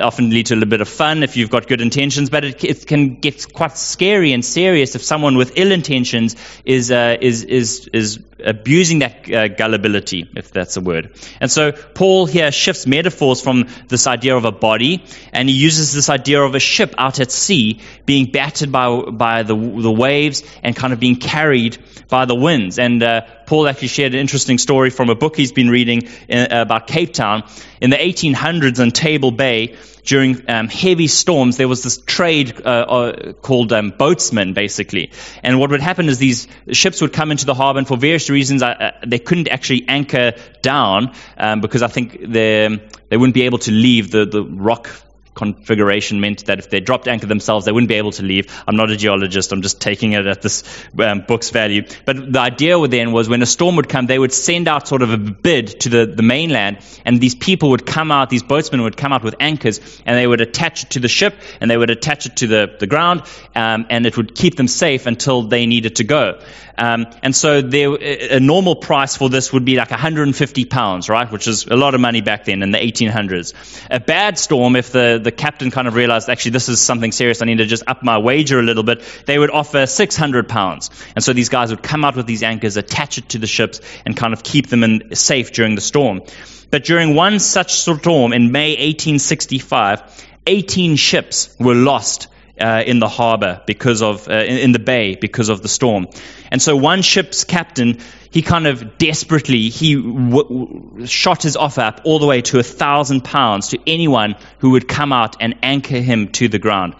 often 0.00 0.30
lead 0.30 0.46
to 0.46 0.54
a 0.54 0.56
little 0.56 0.70
bit 0.70 0.80
of 0.80 0.88
fun 0.88 1.22
if 1.22 1.36
you've 1.36 1.50
got 1.50 1.66
good 1.66 1.80
intentions, 1.80 2.30
but 2.30 2.44
it, 2.44 2.64
it 2.64 2.86
can 2.86 3.16
get 3.16 3.52
quite 3.52 3.76
scary 3.76 4.32
and 4.32 4.44
serious 4.44 4.94
if 4.94 5.02
someone 5.02 5.36
with 5.36 5.52
ill 5.56 5.72
intentions 5.72 6.36
is 6.64 6.90
uh, 6.90 7.16
is 7.20 7.44
is 7.44 7.88
is 7.92 8.20
abusing 8.44 9.00
that 9.00 9.32
uh, 9.32 9.48
gullibility, 9.48 10.28
if 10.36 10.50
that's 10.50 10.76
a 10.76 10.80
word. 10.80 11.16
And 11.40 11.50
so 11.50 11.72
Paul 11.72 12.26
here 12.26 12.52
shifts 12.52 12.86
metaphors 12.86 13.40
from 13.40 13.68
this 13.88 14.06
idea 14.06 14.36
of 14.36 14.44
a 14.44 14.52
body, 14.52 15.04
and 15.32 15.48
he 15.48 15.54
uses 15.54 15.92
this 15.92 16.08
idea 16.08 16.42
of 16.42 16.54
a 16.54 16.60
ship 16.60 16.94
out 16.98 17.20
at 17.20 17.30
sea 17.30 17.80
being 18.06 18.30
battered 18.30 18.72
by, 18.72 19.02
by 19.10 19.42
the, 19.42 19.54
the 19.54 19.92
waves 19.92 20.42
and 20.62 20.74
kind 20.74 20.92
of 20.92 21.00
being 21.00 21.16
carried 21.16 21.78
by 22.08 22.24
the 22.24 22.34
winds. 22.34 22.78
And 22.78 23.02
uh, 23.02 23.22
Paul 23.46 23.68
actually 23.68 23.88
shared 23.88 24.14
an 24.14 24.20
interesting 24.20 24.58
story 24.58 24.90
from 24.90 25.10
a 25.10 25.14
book 25.14 25.36
he's 25.36 25.52
been 25.52 25.70
reading 25.70 26.08
in, 26.28 26.52
uh, 26.52 26.62
about 26.62 26.86
Cape 26.86 27.12
Town. 27.12 27.44
In 27.80 27.90
the 27.90 27.96
1800s 27.96 28.80
in 28.80 28.92
Table 28.92 29.30
Bay, 29.30 29.76
during 30.04 30.48
um, 30.50 30.68
heavy 30.68 31.06
storms, 31.06 31.56
there 31.56 31.68
was 31.68 31.82
this 31.82 31.98
trade 31.98 32.60
uh, 32.64 32.68
uh, 32.68 33.32
called 33.34 33.72
um, 33.72 33.90
boatsmen, 33.90 34.52
basically. 34.52 35.12
And 35.42 35.58
what 35.60 35.70
would 35.70 35.80
happen 35.80 36.08
is 36.08 36.18
these 36.18 36.48
ships 36.72 37.00
would 37.00 37.12
come 37.12 37.30
into 37.30 37.46
the 37.46 37.54
harbor, 37.54 37.78
and 37.78 37.86
for 37.86 37.96
various 37.96 38.28
reasons, 38.32 38.62
uh, 38.62 38.92
they 39.06 39.18
couldn't 39.18 39.48
actually 39.48 39.86
anchor 39.88 40.32
down 40.62 41.14
um, 41.36 41.60
because 41.60 41.82
I 41.82 41.88
think 41.88 42.20
they, 42.20 42.80
they 43.08 43.16
wouldn't 43.16 43.34
be 43.34 43.42
able 43.42 43.58
to 43.58 43.70
leave 43.70 44.10
the, 44.10 44.24
the 44.24 44.42
rock 44.44 44.88
configuration 45.34 46.20
meant 46.20 46.46
that 46.46 46.58
if 46.58 46.70
they 46.70 46.80
dropped 46.80 47.08
anchor 47.08 47.26
themselves, 47.26 47.64
they 47.64 47.72
wouldn't 47.72 47.88
be 47.88 47.94
able 47.94 48.12
to 48.12 48.22
leave. 48.22 48.46
I'm 48.66 48.76
not 48.76 48.90
a 48.90 48.96
geologist. 48.96 49.52
I'm 49.52 49.62
just 49.62 49.80
taking 49.80 50.12
it 50.12 50.26
at 50.26 50.42
this 50.42 50.62
um, 50.98 51.24
book's 51.26 51.50
value. 51.50 51.86
But 52.04 52.32
the 52.32 52.40
idea 52.40 52.72
then 52.88 53.12
was 53.12 53.28
when 53.28 53.42
a 53.42 53.46
storm 53.46 53.76
would 53.76 53.88
come, 53.88 54.06
they 54.06 54.18
would 54.18 54.32
send 54.32 54.68
out 54.68 54.88
sort 54.88 55.02
of 55.02 55.10
a 55.10 55.18
bid 55.18 55.80
to 55.80 55.88
the, 55.88 56.06
the 56.06 56.22
mainland, 56.22 56.78
and 57.04 57.20
these 57.20 57.34
people 57.34 57.70
would 57.70 57.86
come 57.86 58.10
out, 58.10 58.30
these 58.30 58.42
boatsmen 58.42 58.82
would 58.82 58.96
come 58.96 59.12
out 59.12 59.22
with 59.22 59.34
anchors, 59.40 59.80
and 60.06 60.16
they 60.16 60.26
would 60.26 60.40
attach 60.40 60.84
it 60.84 60.90
to 60.90 61.00
the 61.00 61.08
ship, 61.08 61.34
and 61.60 61.70
they 61.70 61.76
would 61.76 61.90
attach 61.90 62.26
it 62.26 62.36
to 62.36 62.46
the, 62.46 62.76
the 62.78 62.86
ground, 62.86 63.22
um, 63.54 63.86
and 63.90 64.06
it 64.06 64.16
would 64.16 64.34
keep 64.34 64.56
them 64.56 64.68
safe 64.68 65.06
until 65.06 65.42
they 65.42 65.66
needed 65.66 65.96
to 65.96 66.04
go. 66.04 66.40
Um, 66.76 67.06
and 67.22 67.34
so 67.36 67.60
there, 67.60 67.94
a 67.94 68.40
normal 68.40 68.76
price 68.76 69.16
for 69.16 69.28
this 69.28 69.52
would 69.52 69.64
be 69.64 69.76
like 69.76 69.90
150 69.90 70.64
pounds, 70.66 71.08
right? 71.08 71.30
Which 71.30 71.46
is 71.46 71.66
a 71.66 71.76
lot 71.76 71.94
of 71.94 72.00
money 72.00 72.20
back 72.20 72.44
then 72.44 72.62
in 72.62 72.70
the 72.70 72.78
1800s. 72.78 73.54
A 73.90 74.00
bad 74.00 74.38
storm, 74.38 74.76
if 74.76 74.92
the, 74.92 75.20
the 75.22 75.32
captain 75.32 75.70
kind 75.70 75.88
of 75.88 75.94
realized, 75.94 76.28
actually, 76.28 76.52
this 76.52 76.68
is 76.68 76.80
something 76.80 77.12
serious, 77.12 77.42
I 77.42 77.46
need 77.46 77.58
to 77.58 77.66
just 77.66 77.84
up 77.86 78.02
my 78.02 78.18
wager 78.18 78.58
a 78.58 78.62
little 78.62 78.82
bit, 78.82 79.02
they 79.26 79.38
would 79.38 79.50
offer 79.50 79.86
600 79.86 80.48
pounds. 80.48 80.90
And 81.14 81.24
so 81.24 81.32
these 81.32 81.48
guys 81.48 81.70
would 81.70 81.82
come 81.82 82.04
out 82.04 82.16
with 82.16 82.26
these 82.26 82.42
anchors, 82.42 82.76
attach 82.76 83.18
it 83.18 83.30
to 83.30 83.38
the 83.38 83.46
ships, 83.46 83.80
and 84.04 84.16
kind 84.16 84.32
of 84.32 84.42
keep 84.42 84.68
them 84.68 84.84
in, 84.84 85.14
safe 85.14 85.52
during 85.52 85.74
the 85.74 85.80
storm. 85.80 86.22
But 86.70 86.84
during 86.84 87.14
one 87.14 87.38
such 87.38 87.72
storm 87.72 88.32
in 88.32 88.52
May 88.52 88.70
1865, 88.70 90.26
18 90.46 90.96
ships 90.96 91.54
were 91.58 91.74
lost 91.74 92.28
uh, 92.60 92.82
in 92.86 92.98
the 92.98 93.08
harbor 93.08 93.62
because 93.66 94.02
of 94.02 94.28
uh, 94.28 94.32
in, 94.32 94.58
in 94.58 94.72
the 94.72 94.78
bay 94.78 95.16
because 95.16 95.48
of 95.48 95.62
the 95.62 95.68
storm. 95.68 96.08
And 96.50 96.60
so 96.60 96.76
one 96.76 97.02
ship's 97.02 97.44
captain, 97.44 97.98
he 98.30 98.42
kind 98.42 98.66
of 98.66 98.98
desperately 98.98 99.68
he 99.68 99.94
w- 99.94 100.42
w- 100.42 101.06
shot 101.06 101.42
his 101.42 101.56
offer 101.56 101.80
up 101.80 102.02
all 102.04 102.18
the 102.18 102.26
way 102.26 102.42
to 102.42 102.58
a 102.58 102.62
thousand 102.62 103.24
pounds 103.24 103.68
to 103.68 103.78
anyone 103.86 104.36
who 104.58 104.70
would 104.70 104.88
come 104.88 105.12
out 105.12 105.36
and 105.40 105.56
anchor 105.62 106.00
him 106.00 106.28
to 106.32 106.48
the 106.48 106.58
ground. 106.58 106.94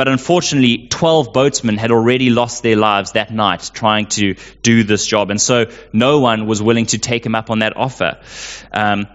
But 0.00 0.08
unfortunately, 0.08 0.86
12 0.88 1.34
boatsmen 1.34 1.76
had 1.76 1.90
already 1.90 2.30
lost 2.30 2.62
their 2.62 2.76
lives 2.76 3.12
that 3.12 3.30
night 3.30 3.70
trying 3.74 4.06
to 4.06 4.34
do 4.62 4.82
this 4.82 5.06
job. 5.06 5.28
And 5.28 5.38
so 5.38 5.66
no 5.92 6.20
one 6.20 6.46
was 6.46 6.62
willing 6.62 6.86
to 6.86 6.98
take 6.98 7.26
him 7.26 7.34
up 7.34 7.50
on 7.50 7.58
that 7.58 7.76
offer. 7.76 8.18
Um, 8.72 9.08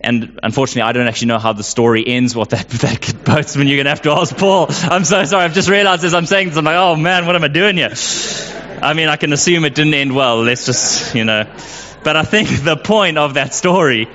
and 0.00 0.38
unfortunately, 0.42 0.82
I 0.82 0.92
don't 0.92 1.08
actually 1.08 1.28
know 1.28 1.38
how 1.38 1.52
the 1.52 1.64
story 1.64 2.06
ends. 2.06 2.34
What 2.36 2.50
that, 2.50 2.68
that 2.68 3.00
boatsman, 3.24 3.66
you're 3.66 3.76
going 3.76 3.84
to 3.84 3.90
have 3.90 4.02
to 4.02 4.12
ask 4.12 4.36
Paul. 4.36 4.66
I'm 4.68 5.04
so 5.04 5.24
sorry. 5.24 5.44
I've 5.44 5.54
just 5.54 5.68
realized 5.68 6.04
as 6.04 6.14
I'm 6.14 6.26
saying 6.26 6.48
this, 6.48 6.56
I'm 6.56 6.64
like, 6.64 6.76
oh 6.76 6.96
man, 6.96 7.26
what 7.26 7.34
am 7.34 7.44
I 7.44 7.48
doing 7.48 7.76
here? 7.76 7.94
I 8.80 8.94
mean, 8.94 9.08
I 9.08 9.16
can 9.16 9.32
assume 9.32 9.64
it 9.64 9.74
didn't 9.74 9.94
end 9.94 10.14
well. 10.14 10.42
Let's 10.42 10.66
just, 10.66 11.14
you 11.14 11.24
know. 11.24 11.44
But 12.04 12.16
I 12.16 12.22
think 12.22 12.48
the 12.62 12.76
point 12.76 13.18
of 13.18 13.34
that 13.34 13.54
story 13.54 14.08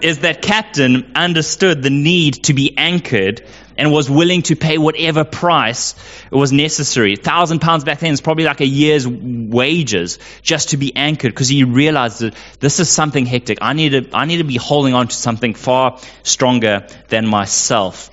is 0.00 0.20
that 0.20 0.42
captain 0.42 1.10
understood 1.14 1.82
the 1.82 1.90
need 1.90 2.44
to 2.44 2.54
be 2.54 2.76
anchored 2.76 3.44
and 3.78 3.92
was 3.92 4.08
willing 4.10 4.42
to 4.42 4.56
pay 4.56 4.78
whatever 4.78 5.24
price 5.24 5.94
was 6.30 6.52
necessary. 6.52 7.14
A 7.14 7.16
thousand 7.16 7.60
pounds 7.60 7.84
back 7.84 8.00
then 8.00 8.12
is 8.12 8.20
probably 8.20 8.44
like 8.44 8.60
a 8.60 8.66
year's 8.66 9.06
wages 9.06 10.18
just 10.42 10.70
to 10.70 10.76
be 10.76 10.94
anchored 10.96 11.32
because 11.32 11.48
he 11.48 11.64
realized 11.64 12.20
that 12.20 12.34
this 12.60 12.80
is 12.80 12.88
something 12.88 13.26
hectic. 13.26 13.58
I 13.60 13.72
need 13.72 13.90
to, 13.90 14.16
I 14.16 14.24
need 14.24 14.38
to 14.38 14.44
be 14.44 14.56
holding 14.56 14.94
on 14.94 15.08
to 15.08 15.14
something 15.14 15.54
far 15.54 15.98
stronger 16.22 16.86
than 17.08 17.26
myself. 17.26 18.10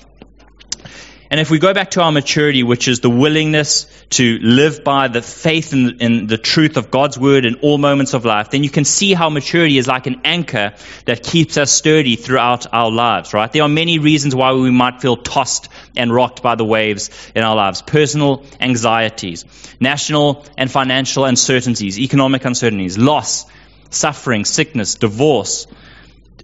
And 1.34 1.40
if 1.40 1.50
we 1.50 1.58
go 1.58 1.74
back 1.74 1.90
to 1.92 2.02
our 2.04 2.12
maturity, 2.12 2.62
which 2.62 2.88
is 2.88 3.00
the 3.00 3.10
willingness 3.10 3.88
to 4.12 4.38
live 4.38 4.84
by 4.84 5.08
the 5.08 5.24
faith 5.24 5.74
in, 5.74 6.00
in, 6.00 6.28
the 6.28 6.38
truth 6.38 6.78
of 6.78 6.92
God's 6.92 7.18
word 7.18 7.44
in 7.44 7.56
all 7.56 7.80
moments 7.80 8.14
of 8.14 8.24
life, 8.24 8.52
then 8.52 8.64
you 8.64 8.70
can 8.70 8.86
see 8.86 9.16
how 9.16 9.32
maturity 9.32 9.80
is 9.80 9.88
like 9.88 10.06
an 10.06 10.22
anchor 10.26 10.76
that 11.06 11.24
keeps 11.24 11.58
us 11.58 11.72
sturdy 11.72 12.18
throughout 12.18 12.72
our 12.72 12.92
lives, 12.92 13.34
right? 13.34 13.52
There 13.52 13.64
are 13.64 13.68
many 13.68 13.98
reasons 13.98 14.36
why 14.36 14.54
we 14.54 14.70
might 14.70 15.02
feel 15.02 15.18
tossed 15.18 15.70
and 15.96 16.14
rocked 16.14 16.44
by 16.44 16.54
the 16.54 16.66
waves 16.66 17.10
in 17.34 17.44
our 17.44 17.56
lives. 17.56 17.82
Personal 17.82 18.46
anxieties, 18.60 19.44
national 19.80 20.46
and 20.56 20.70
financial 20.70 21.26
uncertainties, 21.26 21.98
economic 21.98 22.46
uncertainties, 22.46 23.00
loss, 23.00 23.48
suffering, 23.90 24.46
sickness, 24.46 24.94
divorce, 24.94 25.66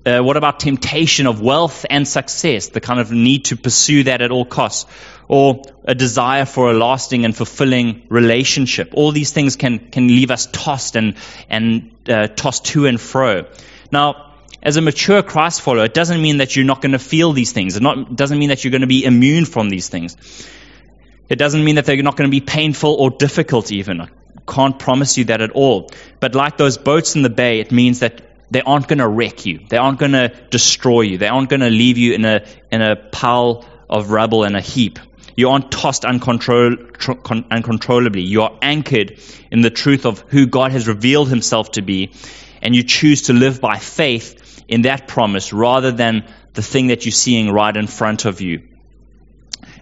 uh, 0.06 0.22
what 0.22 0.38
about 0.38 0.60
temptation 0.60 1.28
of 1.28 1.42
wealth 1.42 1.86
and 1.90 2.08
success, 2.08 2.70
the 2.70 2.82
kind 2.82 3.00
of 3.00 3.12
need 3.12 3.46
to 3.46 3.58
pursue 3.58 4.04
that 4.04 4.22
at 4.22 4.32
all 4.32 4.46
costs? 4.46 4.90
Or 5.28 5.62
a 5.86 5.94
desire 5.94 6.46
for 6.46 6.72
a 6.72 6.74
lasting 6.74 7.24
and 7.24 7.36
fulfilling 7.36 8.08
relationship. 8.10 8.92
All 8.94 9.12
these 9.12 9.32
things 9.32 9.56
can, 9.56 9.92
can 9.92 10.08
leave 10.08 10.32
us 10.32 10.48
tossed 10.52 10.96
and, 10.96 11.16
and 11.50 11.92
uh, 12.10 12.28
tossed 12.28 12.66
to 12.68 12.88
and 12.88 13.00
fro. 13.00 13.46
Now, 13.92 14.34
as 14.64 14.78
a 14.78 14.82
mature 14.82 15.22
Christ 15.22 15.62
follower, 15.62 15.86
it 15.86 15.94
doesn't 15.94 16.22
mean 16.22 16.38
that 16.38 16.56
you're 16.56 16.66
not 16.66 16.82
going 16.82 16.94
to 16.94 17.00
feel 17.00 17.32
these 17.34 17.52
things. 17.52 17.78
It 17.78 17.84
not, 17.84 18.16
doesn't 18.16 18.40
mean 18.40 18.50
that 18.50 18.64
you're 18.64 18.72
going 18.72 18.82
to 18.82 18.88
be 18.88 19.06
immune 19.06 19.46
from 19.46 19.70
these 19.70 19.88
things. 19.88 20.18
It 21.30 21.38
doesn't 21.38 21.64
mean 21.64 21.76
that 21.76 21.86
they're 21.86 22.02
not 22.02 22.18
going 22.18 22.30
to 22.30 22.32
be 22.32 22.42
painful 22.42 22.96
or 22.96 23.12
difficult, 23.12 23.72
even. 23.72 24.02
I 24.02 24.08
can't 24.48 24.80
promise 24.80 25.18
you 25.18 25.26
that 25.26 25.42
at 25.42 25.52
all. 25.52 25.92
But 26.20 26.34
like 26.34 26.58
those 26.58 26.78
boats 26.78 27.16
in 27.16 27.22
the 27.22 27.30
bay, 27.30 27.60
it 27.60 27.72
means 27.72 28.00
that 28.00 28.29
they 28.52 28.62
aren't 28.62 28.88
going 28.88 29.00
to 29.00 29.08
wreck 29.08 29.46
you. 29.46 29.60
They 29.68 29.78
aren't 29.78 30.00
going 30.00 30.14
to 30.14 30.30
destroy 30.50 31.02
you. 31.02 31.18
They 31.18 31.28
aren't 31.28 31.50
going 31.50 31.60
to 31.62 31.70
leave 31.70 31.98
you 31.98 32.14
in 32.14 32.26
a, 32.26 32.46
in 32.72 32.82
a 32.82 32.96
pile 32.96 33.66
of 33.90 34.12
rubble 34.12 34.44
and 34.44 34.56
a 34.56 34.62
heap. 34.62 35.00
You 35.36 35.50
aren't 35.50 35.72
tossed 35.72 36.04
uncontrol, 36.04 37.24
con, 37.24 37.46
uncontrollably. 37.50 38.24
You 38.24 38.42
are 38.42 38.58
anchored 38.62 39.20
in 39.52 39.62
the 39.62 39.70
truth 39.70 40.06
of 40.06 40.20
who 40.28 40.48
God 40.48 40.72
has 40.72 40.88
revealed 40.88 41.30
himself 41.30 41.72
to 41.72 41.82
be, 41.82 42.12
and 42.62 42.76
you 42.76 42.84
choose 42.84 43.24
to 43.24 43.34
live 43.34 43.62
by 43.62 43.78
faith 43.78 44.64
in 44.68 44.82
that 44.82 45.08
promise 45.08 45.54
rather 45.54 45.92
than 45.92 46.28
the 46.54 46.62
thing 46.62 46.88
that 46.88 47.06
you're 47.06 47.12
seeing 47.12 47.52
right 47.52 47.76
in 47.76 47.88
front 47.88 48.26
of 48.26 48.42
you. 48.42 48.64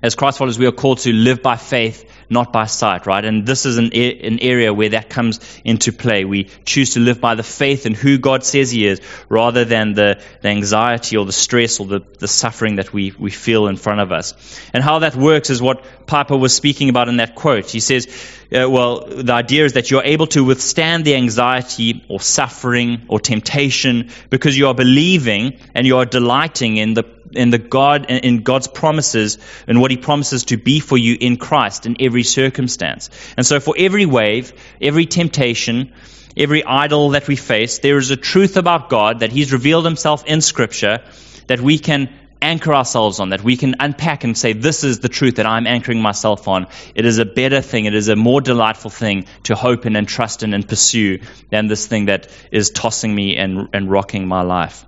As 0.04 0.14
Christ 0.14 0.38
followers, 0.38 0.60
we 0.60 0.68
are 0.68 0.72
called 0.72 1.00
to 1.00 1.12
live 1.12 1.42
by 1.42 1.56
faith 1.56 2.06
not 2.29 2.51
by 2.51 2.65
sight, 2.65 3.05
right? 3.05 3.24
And 3.24 3.46
this 3.46 3.65
is 3.65 3.77
an, 3.77 3.93
an 3.93 4.39
area 4.39 4.74
where 4.74 4.89
that 4.89 5.10
comes 5.10 5.39
into 5.63 5.91
play. 5.91 6.25
We 6.25 6.46
choose 6.65 6.93
to 6.93 7.00
live 7.00 7.22
by 7.22 7.36
the 7.36 7.43
faith 7.43 7.86
in 7.86 7.93
who 7.93 8.17
God 8.17 8.43
says 8.43 8.72
He 8.72 8.86
is 8.86 9.01
rather 9.29 9.65
than 9.65 9.93
the, 9.93 10.22
the 10.41 10.50
anxiety 10.50 11.17
or 11.17 11.25
the 11.25 11.31
stress 11.31 11.79
or 11.79 11.88
the, 11.88 12.00
the 12.19 12.27
suffering 12.27 12.77
that 12.77 12.93
we, 12.93 13.13
we 13.17 13.31
feel 13.31 13.67
in 13.67 13.77
front 13.77 14.01
of 14.01 14.12
us. 14.12 14.34
And 14.74 14.84
how 14.84 15.00
that 15.00 15.15
works 15.15 15.50
is 15.50 15.62
what 15.62 15.84
Piper 16.05 16.38
was 16.38 16.55
speaking 16.55 16.89
about 16.89 17.10
in 17.10 17.17
that 17.17 17.36
quote. 17.36 17.69
He 17.69 17.79
says, 17.79 18.07
uh, 18.53 18.69
well, 18.69 19.05
the 19.05 19.34
idea 19.34 19.65
is 19.65 19.74
that 19.74 19.91
you're 19.91 20.03
able 20.05 20.27
to 20.27 20.43
withstand 20.43 21.03
the 21.05 21.15
anxiety 21.15 22.05
or 22.10 22.22
suffering 22.22 23.05
or 23.10 23.19
temptation 23.19 24.10
because 24.29 24.57
you 24.57 24.67
are 24.67 24.75
believing 24.75 25.60
and 25.75 25.86
you 25.86 25.98
are 25.98 26.05
delighting 26.05 26.77
in 26.77 26.93
the 26.93 27.17
in 27.31 27.50
the 27.50 27.57
God 27.57 28.05
in 28.10 28.43
God's 28.43 28.67
promises 28.67 29.38
and 29.67 29.81
what 29.81 29.91
He 29.91 29.98
promises 29.98 30.46
to 30.46 30.57
be 30.57 30.79
for 30.79 30.98
you 30.98 31.17
in 31.19 31.38
Christ 31.38 31.86
in 31.86 31.98
every 32.00 32.24
circumstance. 32.24 33.10
And 33.36 33.46
so, 33.46 33.60
for 33.60 33.75
every 33.77 34.05
wave, 34.05 34.53
every 34.81 35.05
temptation, 35.05 35.93
every 36.36 36.63
idol 36.63 37.10
that 37.10 37.27
we 37.27 37.36
face, 37.36 37.79
there 37.79 37.98
is 37.98 38.12
a 38.12 38.17
truth 38.17 38.57
about 38.57 38.89
God 38.89 39.19
that 39.19 39.31
He's 39.31 39.53
revealed 39.53 39.86
Himself 39.86 40.25
in 40.25 40.41
Scripture 40.41 41.00
that 41.48 41.62
we 41.62 41.79
can 41.79 42.10
anchor 42.41 42.74
ourselves 42.74 43.19
on, 43.19 43.29
that 43.29 43.43
we 43.43 43.57
can 43.57 43.75
unpack 43.79 44.24
and 44.24 44.38
say, 44.38 44.53
This 44.53 44.84
is 44.84 45.00
the 45.00 45.10
truth 45.10 45.36
that 45.36 45.46
I'm 45.46 45.67
anchoring 45.67 46.01
myself 46.01 46.48
on. 46.48 46.67
It 46.96 47.05
is 47.05 47.17
a 47.17 47.25
better 47.25 47.62
thing, 47.62 47.86
it 47.86 47.96
is 47.96 48.10
a 48.10 48.15
more 48.15 48.41
delightful 48.41 48.91
thing 48.91 49.25
to 49.43 49.55
hope 49.55 49.86
in 49.86 49.96
and 49.96 50.07
trust 50.07 50.43
in 50.43 50.53
and 50.53 50.67
pursue 50.67 51.19
than 51.50 51.67
this 51.67 51.88
thing 51.88 52.05
that 52.05 52.29
is 52.51 52.69
tossing 52.69 53.13
me 53.13 53.38
and, 53.38 53.69
and 53.74 53.89
rocking 53.89 54.27
my 54.27 54.41
life. 54.41 54.86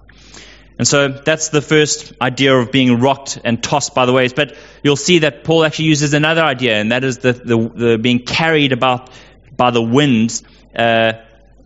And 0.80 0.88
so 0.88 1.10
that's 1.10 1.50
the 1.50 1.62
first 1.62 2.14
idea 2.22 2.56
of 2.56 2.72
being 2.72 3.02
rocked 3.02 3.38
and 3.44 3.62
tossed 3.62 3.94
by 3.94 4.06
the 4.06 4.14
waves. 4.14 4.32
But 4.34 4.56
you'll 4.82 4.96
see 4.96 5.20
that 5.20 5.44
Paul 5.44 5.66
actually 5.66 5.86
uses 5.86 6.14
another 6.14 6.42
idea, 6.42 6.80
and 6.80 6.94
that 6.94 7.04
is 7.04 7.18
the, 7.18 7.34
the, 7.34 7.70
the 7.76 7.98
being 7.98 8.20
carried 8.20 8.72
about 8.72 9.10
by 9.56 9.72
the 9.72 9.82
winds. 9.82 10.42
Uh, 10.74 11.14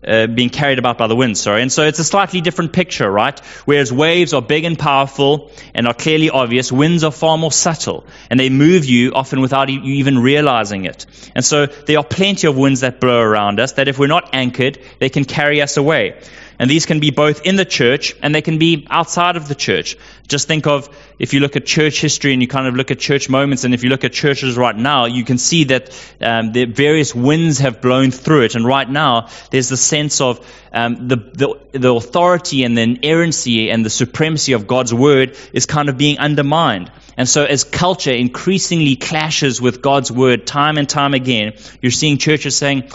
uh, 0.06 0.26
being 0.26 0.50
carried 0.50 0.78
about 0.78 0.98
by 0.98 1.06
the 1.06 1.16
wind, 1.16 1.38
sorry. 1.38 1.62
And 1.62 1.72
so 1.72 1.84
it's 1.84 1.98
a 1.98 2.04
slightly 2.04 2.42
different 2.42 2.74
picture, 2.74 3.10
right? 3.10 3.38
Whereas 3.64 3.90
waves 3.90 4.34
are 4.34 4.42
big 4.42 4.64
and 4.64 4.78
powerful 4.78 5.50
and 5.74 5.86
are 5.86 5.94
clearly 5.94 6.28
obvious, 6.28 6.70
winds 6.70 7.04
are 7.04 7.10
far 7.10 7.38
more 7.38 7.52
subtle 7.52 8.06
and 8.28 8.38
they 8.38 8.50
move 8.50 8.84
you 8.84 9.12
often 9.14 9.40
without 9.40 9.70
you 9.70 9.80
even 9.80 10.18
realizing 10.18 10.84
it. 10.84 11.06
And 11.34 11.42
so 11.42 11.66
there 11.66 11.96
are 11.96 12.04
plenty 12.04 12.46
of 12.46 12.56
winds 12.58 12.80
that 12.80 13.00
blow 13.00 13.18
around 13.18 13.60
us 13.60 13.72
that 13.72 13.88
if 13.88 13.98
we're 13.98 14.06
not 14.06 14.34
anchored, 14.34 14.78
they 14.98 15.08
can 15.08 15.24
carry 15.24 15.62
us 15.62 15.78
away. 15.78 16.20
And 16.58 16.70
these 16.70 16.86
can 16.86 17.00
be 17.00 17.10
both 17.10 17.42
in 17.44 17.56
the 17.56 17.64
church 17.64 18.14
and 18.22 18.34
they 18.34 18.42
can 18.42 18.58
be 18.58 18.86
outside 18.90 19.36
of 19.36 19.48
the 19.48 19.54
church. 19.54 19.96
Just 20.28 20.48
think 20.48 20.66
of 20.66 20.88
if 21.18 21.34
you 21.34 21.40
look 21.40 21.56
at 21.56 21.66
church 21.66 22.00
history 22.00 22.32
and 22.32 22.40
you 22.40 22.48
kind 22.48 22.66
of 22.66 22.74
look 22.74 22.90
at 22.90 22.98
church 22.98 23.28
moments, 23.28 23.64
and 23.64 23.74
if 23.74 23.82
you 23.82 23.90
look 23.90 24.04
at 24.04 24.12
churches 24.12 24.56
right 24.56 24.76
now, 24.76 25.06
you 25.06 25.24
can 25.24 25.38
see 25.38 25.64
that 25.64 25.90
um, 26.20 26.52
the 26.52 26.64
various 26.64 27.14
winds 27.14 27.58
have 27.58 27.80
blown 27.80 28.10
through 28.10 28.42
it. 28.42 28.54
And 28.54 28.64
right 28.64 28.88
now, 28.88 29.28
there's 29.50 29.68
the 29.68 29.76
sense 29.76 30.20
of 30.20 30.40
um, 30.72 31.08
the, 31.08 31.16
the, 31.16 31.78
the 31.78 31.94
authority 31.94 32.64
and 32.64 32.76
the 32.76 32.82
inerrancy 32.82 33.70
and 33.70 33.84
the 33.84 33.90
supremacy 33.90 34.52
of 34.52 34.66
God's 34.66 34.94
word 34.94 35.36
is 35.52 35.66
kind 35.66 35.88
of 35.88 35.98
being 35.98 36.18
undermined. 36.18 36.90
And 37.16 37.28
so, 37.28 37.44
as 37.44 37.62
culture 37.64 38.12
increasingly 38.12 38.96
clashes 38.96 39.60
with 39.60 39.82
God's 39.82 40.10
word 40.10 40.46
time 40.46 40.78
and 40.78 40.88
time 40.88 41.14
again, 41.14 41.54
you're 41.80 41.92
seeing 41.92 42.18
churches 42.18 42.56
saying, 42.56 42.90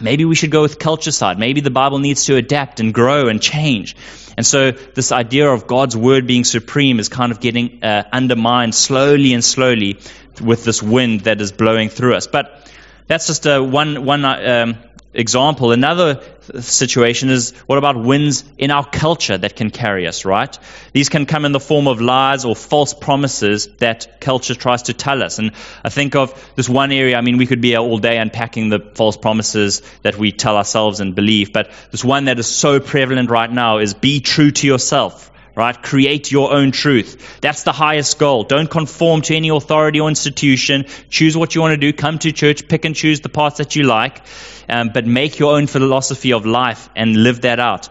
maybe 0.00 0.24
we 0.24 0.34
should 0.34 0.50
go 0.50 0.62
with 0.62 0.78
culture 0.78 1.10
side. 1.10 1.38
Maybe 1.38 1.60
the 1.60 1.70
Bible 1.70 1.98
needs 1.98 2.26
to 2.26 2.36
adapt 2.36 2.80
and 2.80 2.92
grow 2.92 3.28
and 3.28 3.40
change. 3.40 3.96
And 4.36 4.46
so 4.46 4.70
this 4.70 5.12
idea 5.12 5.50
of 5.50 5.66
God's 5.66 5.96
word 5.96 6.26
being 6.26 6.44
supreme 6.44 6.98
is 6.98 7.08
kind 7.08 7.32
of 7.32 7.40
getting 7.40 7.82
uh, 7.82 8.04
undermined 8.12 8.74
slowly 8.74 9.32
and 9.32 9.44
slowly 9.44 9.98
with 10.40 10.64
this 10.64 10.82
wind 10.82 11.20
that 11.22 11.40
is 11.40 11.52
blowing 11.52 11.88
through 11.88 12.14
us. 12.14 12.26
But 12.26 12.70
that's 13.06 13.26
just 13.26 13.46
a 13.46 13.62
one, 13.62 14.04
one 14.04 14.24
um, 14.24 14.78
example. 15.12 15.72
Another 15.72 16.22
situation 16.60 17.28
is 17.30 17.52
what 17.66 17.78
about 17.78 18.02
winds 18.02 18.44
in 18.58 18.70
our 18.70 18.84
culture 18.84 19.36
that 19.36 19.56
can 19.56 19.70
carry 19.70 20.06
us, 20.06 20.24
right? 20.24 20.56
These 20.92 21.08
can 21.08 21.26
come 21.26 21.44
in 21.44 21.52
the 21.52 21.60
form 21.60 21.88
of 21.88 22.00
lies 22.00 22.44
or 22.44 22.54
false 22.56 22.94
promises 22.94 23.68
that 23.78 24.20
culture 24.20 24.54
tries 24.54 24.84
to 24.84 24.94
tell 24.94 25.22
us. 25.22 25.38
And 25.38 25.52
I 25.84 25.88
think 25.88 26.16
of 26.16 26.52
this 26.56 26.68
one 26.68 26.92
area, 26.92 27.16
I 27.16 27.20
mean, 27.20 27.38
we 27.38 27.46
could 27.46 27.60
be 27.60 27.70
here 27.70 27.78
all 27.78 27.98
day 27.98 28.18
unpacking 28.18 28.68
the 28.68 28.80
false 28.94 29.16
promises 29.16 29.82
that 30.02 30.16
we 30.16 30.32
tell 30.32 30.56
ourselves 30.56 31.00
and 31.00 31.14
believe, 31.14 31.52
but 31.52 31.70
this 31.90 32.04
one 32.04 32.26
that 32.26 32.38
is 32.38 32.46
so 32.46 32.80
prevalent 32.80 33.30
right 33.30 33.50
now 33.50 33.78
is 33.78 33.94
be 33.94 34.20
true 34.20 34.50
to 34.50 34.66
yourself 34.66 35.29
right? 35.54 35.80
Create 35.82 36.30
your 36.30 36.52
own 36.52 36.72
truth. 36.72 37.40
That's 37.40 37.62
the 37.62 37.72
highest 37.72 38.18
goal. 38.18 38.44
Don't 38.44 38.70
conform 38.70 39.22
to 39.22 39.34
any 39.34 39.48
authority 39.48 40.00
or 40.00 40.08
institution. 40.08 40.86
Choose 41.08 41.36
what 41.36 41.54
you 41.54 41.60
want 41.60 41.72
to 41.72 41.76
do. 41.78 41.92
Come 41.92 42.18
to 42.20 42.32
church, 42.32 42.68
pick 42.68 42.84
and 42.84 42.94
choose 42.94 43.20
the 43.20 43.28
parts 43.28 43.58
that 43.58 43.76
you 43.76 43.84
like, 43.84 44.22
um, 44.68 44.90
but 44.92 45.06
make 45.06 45.38
your 45.38 45.56
own 45.56 45.66
philosophy 45.66 46.32
of 46.32 46.46
life 46.46 46.88
and 46.96 47.16
live 47.16 47.42
that 47.42 47.60
out. 47.60 47.88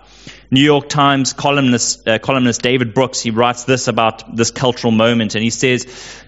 New 0.52 0.62
York 0.62 0.90
Times 0.90 1.34
columnist, 1.34 2.08
uh, 2.08 2.18
columnist 2.18 2.64
David 2.64 2.96
Brooks, 2.96 3.22
he 3.22 3.30
writes 3.30 3.66
this 3.66 3.88
about 3.88 4.36
this 4.36 4.50
cultural 4.50 4.92
moment, 4.92 5.36
and 5.36 5.44
he 5.44 5.52
says, 5.52 5.86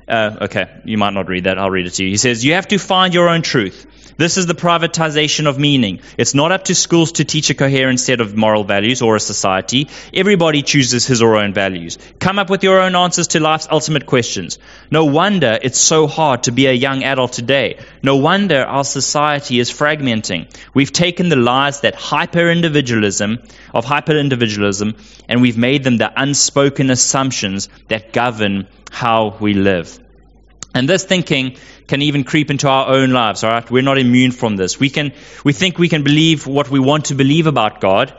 uh, 0.07 0.37
okay, 0.41 0.81
you 0.85 0.97
might 0.97 1.13
not 1.13 1.27
read 1.27 1.45
that, 1.45 1.57
I'll 1.57 1.71
read 1.71 1.87
it 1.87 1.91
to 1.91 2.03
you. 2.03 2.09
He 2.09 2.17
says, 2.17 2.45
You 2.45 2.53
have 2.53 2.67
to 2.67 2.77
find 2.77 3.13
your 3.13 3.29
own 3.29 3.41
truth. 3.41 3.87
This 4.21 4.37
is 4.37 4.45
the 4.45 4.53
privatization 4.53 5.47
of 5.47 5.57
meaning. 5.57 6.01
It's 6.15 6.35
not 6.35 6.51
up 6.51 6.65
to 6.65 6.75
schools 6.75 7.13
to 7.13 7.25
teach 7.25 7.49
a 7.49 7.55
coherent 7.55 7.99
set 7.99 8.21
of 8.21 8.35
moral 8.37 8.63
values 8.63 9.01
or 9.01 9.15
a 9.15 9.19
society. 9.19 9.87
Everybody 10.13 10.61
chooses 10.61 11.07
his 11.07 11.23
or 11.23 11.29
her 11.29 11.37
own 11.37 11.55
values. 11.55 11.97
Come 12.19 12.37
up 12.37 12.51
with 12.51 12.63
your 12.63 12.81
own 12.81 12.95
answers 12.95 13.29
to 13.29 13.39
life's 13.39 13.67
ultimate 13.71 14.05
questions. 14.05 14.59
No 14.91 15.05
wonder 15.05 15.57
it's 15.59 15.79
so 15.79 16.05
hard 16.05 16.43
to 16.43 16.51
be 16.51 16.67
a 16.67 16.71
young 16.71 17.03
adult 17.03 17.33
today. 17.33 17.79
No 18.03 18.17
wonder 18.17 18.63
our 18.63 18.83
society 18.83 19.59
is 19.59 19.71
fragmenting. 19.71 20.45
We've 20.75 20.93
taken 20.93 21.29
the 21.29 21.35
lies 21.35 21.81
that 21.81 21.95
hyper 21.95 22.47
individualism, 22.51 23.39
of 23.73 23.85
hyper 23.85 24.15
individualism, 24.15 24.97
and 25.27 25.41
we've 25.41 25.57
made 25.57 25.83
them 25.83 25.97
the 25.97 26.13
unspoken 26.15 26.91
assumptions 26.91 27.69
that 27.87 28.13
govern 28.13 28.67
how 28.91 29.35
we 29.39 29.55
live. 29.55 29.99
And 30.73 30.87
this 30.87 31.03
thinking 31.03 31.57
can 31.87 32.01
even 32.01 32.23
creep 32.23 32.49
into 32.49 32.67
our 32.69 32.87
own 32.87 33.11
lives, 33.11 33.43
all 33.43 33.51
right? 33.51 33.69
We're 33.69 33.83
not 33.83 33.97
immune 33.97 34.31
from 34.31 34.55
this. 34.55 34.79
We, 34.79 34.89
can, 34.89 35.13
we 35.43 35.53
think 35.53 35.77
we 35.77 35.89
can 35.89 36.03
believe 36.03 36.47
what 36.47 36.69
we 36.69 36.79
want 36.79 37.05
to 37.05 37.15
believe 37.15 37.47
about 37.47 37.81
God, 37.81 38.13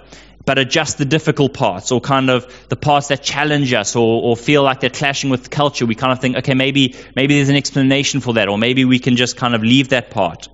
but 0.44 0.58
adjust 0.58 0.98
the 0.98 1.04
difficult 1.04 1.54
parts 1.54 1.92
or 1.92 2.00
kind 2.00 2.28
of 2.28 2.68
the 2.68 2.76
parts 2.76 3.08
that 3.08 3.22
challenge 3.22 3.72
us 3.72 3.96
or, 3.96 4.22
or 4.22 4.36
feel 4.36 4.62
like 4.62 4.80
they're 4.80 4.90
clashing 4.90 5.30
with 5.30 5.48
culture. 5.48 5.86
We 5.86 5.94
kind 5.94 6.12
of 6.12 6.20
think, 6.20 6.36
okay, 6.38 6.54
maybe, 6.54 6.96
maybe 7.16 7.36
there's 7.36 7.48
an 7.48 7.56
explanation 7.56 8.20
for 8.20 8.34
that, 8.34 8.48
or 8.48 8.58
maybe 8.58 8.84
we 8.84 8.98
can 8.98 9.16
just 9.16 9.36
kind 9.36 9.54
of 9.54 9.62
leave 9.62 9.90
that 9.90 10.10
part. 10.10 10.48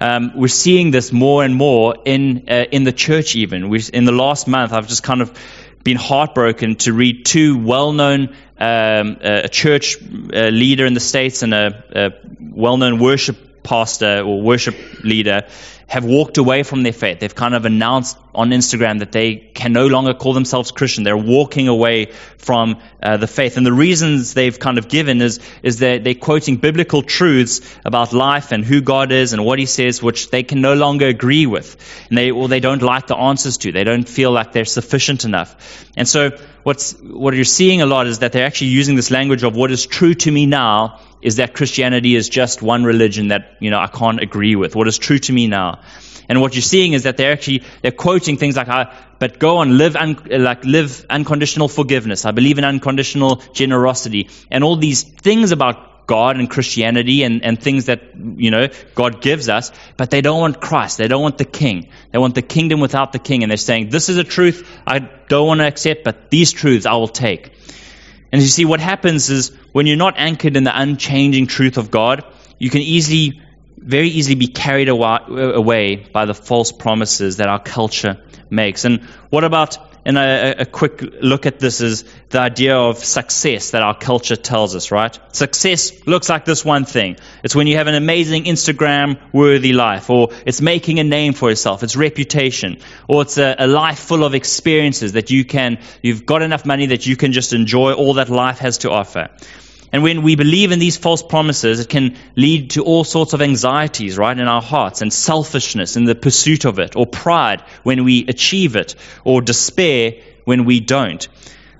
Um, 0.00 0.32
we're 0.34 0.48
seeing 0.48 0.90
this 0.90 1.12
more 1.12 1.44
and 1.44 1.54
more 1.54 1.96
in, 2.04 2.48
uh, 2.48 2.64
in 2.72 2.84
the 2.84 2.92
church, 2.92 3.36
even. 3.36 3.68
we 3.68 3.82
in 3.92 4.04
the 4.04 4.12
last 4.12 4.48
month, 4.48 4.72
I've 4.72 4.88
just 4.88 5.02
kind 5.02 5.20
of 5.20 5.32
been 5.84 5.96
heartbroken 5.96 6.76
to 6.76 6.92
read 6.92 7.24
two 7.24 7.58
well 7.58 7.92
known 7.92 8.36
um, 8.62 9.16
a 9.22 9.48
church 9.48 9.96
uh, 10.00 10.48
leader 10.48 10.86
in 10.86 10.94
the 10.94 11.00
States 11.00 11.42
and 11.42 11.52
a, 11.52 11.84
a 11.94 12.12
well 12.38 12.76
known 12.76 13.00
worship 13.00 13.62
pastor 13.62 14.20
or 14.20 14.40
worship 14.40 14.76
leader 15.02 15.42
have 15.92 16.06
walked 16.06 16.38
away 16.38 16.62
from 16.62 16.82
their 16.82 16.92
faith. 16.94 17.20
They've 17.20 17.34
kind 17.34 17.54
of 17.54 17.66
announced 17.66 18.16
on 18.34 18.48
Instagram 18.48 19.00
that 19.00 19.12
they 19.12 19.36
can 19.36 19.74
no 19.74 19.88
longer 19.88 20.14
call 20.14 20.32
themselves 20.32 20.70
Christian. 20.70 21.04
They're 21.04 21.18
walking 21.18 21.68
away 21.68 22.06
from 22.38 22.80
uh, 23.02 23.18
the 23.18 23.26
faith. 23.26 23.58
And 23.58 23.66
the 23.66 23.74
reasons 23.74 24.32
they've 24.32 24.58
kind 24.58 24.78
of 24.78 24.88
given 24.88 25.20
is, 25.20 25.38
is 25.62 25.80
that 25.80 26.02
they're 26.02 26.14
quoting 26.14 26.56
biblical 26.56 27.02
truths 27.02 27.60
about 27.84 28.14
life 28.14 28.52
and 28.52 28.64
who 28.64 28.80
God 28.80 29.12
is 29.12 29.34
and 29.34 29.44
what 29.44 29.58
He 29.58 29.66
says, 29.66 30.02
which 30.02 30.30
they 30.30 30.42
can 30.42 30.62
no 30.62 30.72
longer 30.72 31.08
agree 31.08 31.44
with. 31.44 31.76
And 32.08 32.16
they, 32.16 32.30
or 32.30 32.48
they 32.48 32.60
don't 32.60 32.80
like 32.80 33.06
the 33.06 33.16
answers 33.16 33.58
to. 33.58 33.72
They 33.72 33.84
don't 33.84 34.08
feel 34.08 34.30
like 34.30 34.52
they're 34.52 34.64
sufficient 34.64 35.26
enough. 35.26 35.84
And 35.94 36.08
so 36.08 36.30
what's, 36.62 36.94
what 37.02 37.34
you're 37.34 37.44
seeing 37.44 37.82
a 37.82 37.86
lot 37.86 38.06
is 38.06 38.20
that 38.20 38.32
they're 38.32 38.46
actually 38.46 38.68
using 38.68 38.96
this 38.96 39.10
language 39.10 39.42
of 39.42 39.54
what 39.54 39.70
is 39.70 39.84
true 39.84 40.14
to 40.14 40.30
me 40.30 40.46
now 40.46 41.00
is 41.22 41.36
that 41.36 41.54
Christianity 41.54 42.16
is 42.16 42.28
just 42.28 42.62
one 42.62 42.82
religion 42.82 43.28
that, 43.28 43.56
you 43.60 43.70
know, 43.70 43.78
I 43.78 43.86
can't 43.86 44.20
agree 44.20 44.56
with. 44.56 44.74
What 44.74 44.88
is 44.88 44.98
true 44.98 45.20
to 45.20 45.32
me 45.32 45.46
now. 45.46 45.80
And 46.28 46.40
what 46.40 46.54
you're 46.54 46.62
seeing 46.62 46.92
is 46.92 47.02
that 47.02 47.16
they're 47.16 47.32
actually, 47.32 47.64
they're 47.82 47.90
quoting 47.90 48.36
things 48.36 48.56
like, 48.56 48.68
but 49.18 49.38
go 49.38 49.58
on, 49.58 49.76
live, 49.76 49.96
un, 49.96 50.16
like, 50.30 50.64
live 50.64 51.04
unconditional 51.10 51.68
forgiveness. 51.68 52.24
I 52.24 52.30
believe 52.30 52.58
in 52.58 52.64
unconditional 52.64 53.36
generosity. 53.52 54.28
And 54.50 54.64
all 54.64 54.76
these 54.76 55.02
things 55.02 55.52
about 55.52 56.06
God 56.06 56.36
and 56.36 56.50
Christianity 56.50 57.22
and, 57.22 57.44
and 57.44 57.60
things 57.60 57.86
that, 57.86 58.02
you 58.16 58.50
know, 58.50 58.68
God 58.94 59.20
gives 59.20 59.48
us, 59.48 59.72
but 59.96 60.10
they 60.10 60.20
don't 60.20 60.40
want 60.40 60.60
Christ. 60.60 60.98
They 60.98 61.08
don't 61.08 61.22
want 61.22 61.38
the 61.38 61.44
king. 61.44 61.88
They 62.10 62.18
want 62.18 62.34
the 62.34 62.42
kingdom 62.42 62.80
without 62.80 63.12
the 63.12 63.18
king. 63.18 63.42
And 63.42 63.50
they're 63.50 63.56
saying, 63.56 63.90
this 63.90 64.08
is 64.08 64.16
a 64.16 64.24
truth 64.24 64.68
I 64.86 64.98
don't 65.00 65.46
want 65.46 65.60
to 65.60 65.66
accept, 65.66 66.04
but 66.04 66.30
these 66.30 66.52
truths 66.52 66.86
I 66.86 66.94
will 66.94 67.08
take. 67.08 67.52
And 68.32 68.40
you 68.40 68.48
see, 68.48 68.64
what 68.64 68.80
happens 68.80 69.28
is 69.30 69.50
when 69.72 69.86
you're 69.86 69.96
not 69.96 70.14
anchored 70.16 70.56
in 70.56 70.64
the 70.64 70.78
unchanging 70.78 71.46
truth 71.46 71.76
of 71.76 71.90
God, 71.90 72.24
you 72.58 72.70
can 72.70 72.80
easily, 72.80 73.42
very 73.82 74.08
easily 74.08 74.36
be 74.36 74.48
carried 74.48 74.88
away 74.88 75.96
by 75.96 76.24
the 76.24 76.34
false 76.34 76.72
promises 76.72 77.38
that 77.38 77.48
our 77.48 77.60
culture 77.60 78.22
makes. 78.50 78.84
And 78.84 79.02
what 79.30 79.44
about 79.44 79.78
and 80.04 80.18
a, 80.18 80.62
a, 80.62 80.66
quick 80.66 81.00
look 81.00 81.46
at 81.46 81.60
this 81.60 81.80
is 81.80 82.04
the 82.30 82.40
idea 82.40 82.76
of 82.76 82.98
success 82.98 83.70
that 83.70 83.82
our 83.82 83.96
culture 83.96 84.34
tells 84.34 84.74
us, 84.74 84.90
right? 84.90 85.16
Success 85.32 86.06
looks 86.06 86.28
like 86.28 86.44
this 86.44 86.64
one 86.64 86.84
thing. 86.84 87.18
It's 87.44 87.54
when 87.54 87.68
you 87.68 87.76
have 87.76 87.86
an 87.86 87.94
amazing 87.94 88.44
Instagram 88.44 89.20
worthy 89.32 89.72
life, 89.72 90.10
or 90.10 90.30
it's 90.44 90.60
making 90.60 90.98
a 90.98 91.04
name 91.04 91.34
for 91.34 91.50
yourself, 91.50 91.84
it's 91.84 91.94
reputation, 91.94 92.78
or 93.08 93.22
it's 93.22 93.38
a, 93.38 93.54
a 93.58 93.68
life 93.68 94.00
full 94.00 94.24
of 94.24 94.34
experiences 94.34 95.12
that 95.12 95.30
you 95.30 95.44
can, 95.44 95.78
you've 96.02 96.26
got 96.26 96.42
enough 96.42 96.66
money 96.66 96.86
that 96.86 97.06
you 97.06 97.16
can 97.16 97.32
just 97.32 97.52
enjoy 97.52 97.92
all 97.92 98.14
that 98.14 98.28
life 98.28 98.58
has 98.58 98.78
to 98.78 98.90
offer. 98.90 99.28
And 99.92 100.02
when 100.02 100.22
we 100.22 100.36
believe 100.36 100.72
in 100.72 100.78
these 100.78 100.96
false 100.96 101.22
promises, 101.22 101.78
it 101.78 101.90
can 101.90 102.16
lead 102.34 102.70
to 102.70 102.84
all 102.84 103.04
sorts 103.04 103.34
of 103.34 103.42
anxieties, 103.42 104.16
right, 104.16 104.36
in 104.36 104.48
our 104.48 104.62
hearts, 104.62 105.02
and 105.02 105.12
selfishness 105.12 105.96
in 105.96 106.04
the 106.04 106.14
pursuit 106.14 106.64
of 106.64 106.78
it, 106.78 106.96
or 106.96 107.06
pride 107.06 107.60
when 107.82 108.04
we 108.04 108.26
achieve 108.26 108.74
it, 108.74 108.94
or 109.22 109.42
despair 109.42 110.14
when 110.46 110.64
we 110.64 110.80
don't. 110.80 111.28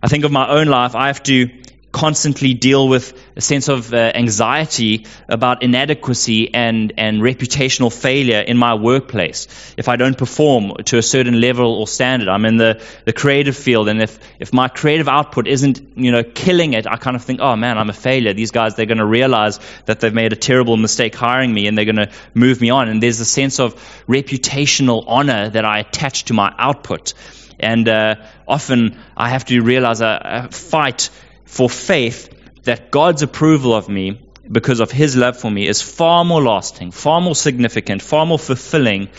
I 0.03 0.09
think 0.09 0.25
of 0.25 0.33
my 0.33 0.49
own 0.49 0.67
life, 0.67 0.95
I 0.95 1.07
have 1.07 1.23
to 1.25 1.62
constantly 1.93 2.55
deal 2.55 2.89
with 2.89 3.13
a 3.37 3.41
sense 3.41 3.69
of 3.69 3.93
uh, 3.93 3.97
anxiety 4.15 5.07
about 5.29 5.63
inadequacy 5.63 6.53
and, 6.55 6.95
and 6.97 7.21
reputational 7.21 7.93
failure 7.93 8.41
in 8.41 8.57
my 8.57 8.75
workplace. 8.75 9.75
If 9.77 9.89
I 9.89 9.97
don't 9.97 10.17
perform 10.17 10.75
to 10.87 10.99
a 10.99 11.03
certain 11.03 11.41
level 11.41 11.75
or 11.75 11.87
standard, 11.87 12.29
I'm 12.29 12.47
in 12.47 12.57
the, 12.57 12.83
the 13.05 13.13
creative 13.13 13.57
field, 13.57 13.89
and 13.89 14.01
if, 14.01 14.19
if 14.41 14.53
my 14.53 14.69
creative 14.69 15.07
output 15.07 15.47
isn't 15.47 15.97
you 15.97 16.13
know 16.13 16.23
killing 16.23 16.73
it, 16.73 16.87
I 16.87 16.97
kind 16.97 17.15
of 17.15 17.23
think, 17.23 17.41
oh 17.41 17.57
man, 17.57 17.79
I'm 17.79 17.91
a 17.91 17.95
failure. 17.95 18.33
These 18.33 18.53
guys, 18.53 18.75
they're 18.75 18.87
going 18.87 18.99
to 18.99 19.07
realize 19.07 19.61
that 19.85 20.01
they've 20.01 20.15
made 20.15 20.33
a 20.33 20.37
terrible 20.37 20.77
mistake 20.77 21.15
hiring 21.15 21.53
me, 21.53 21.67
and 21.67 21.77
they're 21.77 21.85
going 21.85 21.97
to 21.97 22.11
move 22.35 22.61
me 22.61 22.71
on. 22.71 22.89
And 22.89 23.03
there's 23.03 23.21
a 23.21 23.27
sense 23.27 23.61
of 23.61 23.75
reputational 24.09 25.05
honor 25.07 25.51
that 25.51 25.65
I 25.65 25.81
attach 25.81 26.25
to 26.27 26.35
my 26.35 26.55
output. 26.59 27.13
And 27.61 27.89
uh, 27.89 28.17
often 28.49 28.99
I 29.17 29.29
have 29.29 29.45
to 29.47 29.61
realize 29.61 30.01
I, 30.01 30.17
I 30.17 30.49
fight 30.49 31.11
for 31.53 31.69
faith 31.69 32.31
that 32.63 32.91
God's 32.91 33.23
approval 33.23 33.75
of 33.75 33.87
me 33.87 34.27
because 34.51 34.81
of 34.81 34.91
his 34.91 35.17
love 35.17 35.39
for 35.39 35.51
me 35.51 35.69
is 35.69 35.83
far 35.83 36.25
more 36.25 36.43
lasting, 36.43 36.93
far 36.93 37.21
more 37.21 37.35
significant, 37.35 38.01
far 38.01 38.25
more 38.25 38.39
fulfilling 38.39 39.11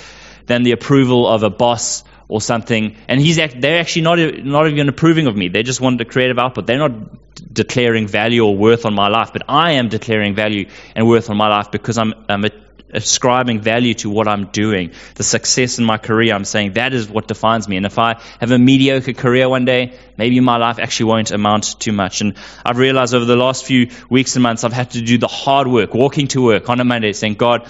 than 0.48 0.64
the 0.64 0.72
approval 0.72 1.28
of 1.28 1.44
a 1.44 1.52
boss 1.52 2.04
or 2.28 2.42
something. 2.42 2.98
And 3.08 3.22
he's 3.22 3.36
they're 3.36 3.80
actually 3.80 4.02
not, 4.02 4.18
not 4.44 4.68
even 4.68 4.90
approving 4.90 5.28
of 5.28 5.36
me. 5.36 5.50
They 5.50 5.62
just 5.62 5.80
want 5.80 6.02
a 6.02 6.06
creative 6.06 6.40
output. 6.40 6.66
They're 6.66 6.80
not 6.90 7.54
declaring 7.54 8.08
value 8.08 8.44
or 8.44 8.58
worth 8.58 8.88
on 8.88 8.96
my 8.96 9.10
life, 9.10 9.30
but 9.32 9.44
I 9.48 9.74
am 9.74 9.90
declaring 9.90 10.34
value 10.34 10.70
and 10.96 11.08
worth 11.08 11.30
on 11.30 11.38
my 11.38 11.50
life 11.50 11.70
because 11.70 12.00
I'm, 12.00 12.16
I'm 12.30 12.46
a 12.46 12.50
ascribing 12.94 13.62
value 13.62 13.94
to 13.96 14.10
what 14.10 14.28
I'm 14.28 14.46
doing. 14.48 14.92
The 15.16 15.24
success 15.24 15.80
in 15.80 15.86
my 15.86 15.98
career, 15.98 16.34
I'm 16.34 16.46
saying 16.46 16.74
that 16.74 16.94
is 16.94 17.10
what 17.10 17.28
defines 17.28 17.68
me. 17.68 17.78
And 17.78 17.86
if 17.86 17.98
I 18.00 18.20
have 18.40 18.52
a 18.52 18.60
mediocre 18.60 19.14
career 19.14 19.50
one 19.50 19.66
day, 19.66 19.98
maybe 20.18 20.40
my 20.40 20.58
life 20.58 20.80
actually 20.80 21.06
won't 21.06 21.32
amount 21.32 21.80
to 21.82 21.92
much. 21.92 22.22
And 22.22 22.36
I've 22.66 22.78
realized 22.78 23.14
over 23.14 23.26
the 23.26 23.36
last 23.36 23.66
few 23.66 23.90
weeks 24.10 24.36
and 24.36 24.44
months, 24.44 24.64
I've 24.64 24.74
had 24.74 24.92
to 24.92 25.02
do 25.02 25.18
the 25.18 25.28
hard 25.28 25.68
work, 25.68 25.94
walking 25.94 26.28
to 26.30 26.44
work 26.44 26.70
on 26.70 26.80
a 26.80 26.84
Monday, 26.84 27.14
saying, 27.14 27.36
God, 27.36 27.70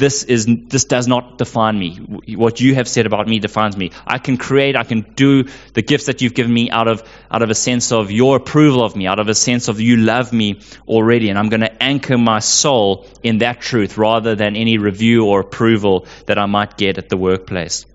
this 0.00 0.24
is 0.24 0.46
this 0.46 0.84
does 0.86 1.06
not 1.06 1.38
define 1.38 1.78
me. 1.78 1.96
What 2.36 2.60
you 2.60 2.74
have 2.74 2.88
said 2.88 3.06
about 3.06 3.28
me 3.28 3.38
defines 3.38 3.76
me. 3.76 3.92
I 4.06 4.18
can 4.18 4.36
create, 4.36 4.74
I 4.74 4.84
can 4.84 5.02
do 5.14 5.44
the 5.74 5.82
gifts 5.82 6.06
that 6.06 6.22
you've 6.22 6.34
given 6.34 6.52
me 6.52 6.70
out 6.70 6.88
of 6.88 7.04
out 7.30 7.42
of 7.42 7.50
a 7.50 7.54
sense 7.54 7.92
of 7.92 8.10
your 8.10 8.36
approval 8.36 8.82
of 8.82 8.96
me, 8.96 9.06
out 9.06 9.20
of 9.20 9.28
a 9.28 9.34
sense 9.34 9.68
of 9.68 9.80
you 9.80 9.96
love 9.96 10.32
me 10.32 10.60
already, 10.88 11.28
and 11.28 11.38
I'm 11.38 11.50
going 11.50 11.60
to 11.60 11.82
anchor 11.82 12.18
my 12.18 12.40
soul 12.40 13.06
in 13.22 13.38
that 13.38 13.60
truth 13.60 13.98
rather 13.98 14.34
than 14.34 14.56
any 14.56 14.78
review 14.78 15.26
or 15.26 15.40
approval 15.40 16.06
that 16.26 16.38
I 16.38 16.46
might 16.46 16.76
get 16.76 16.98
at 16.98 17.08
the 17.08 17.16
workplace. 17.16 17.86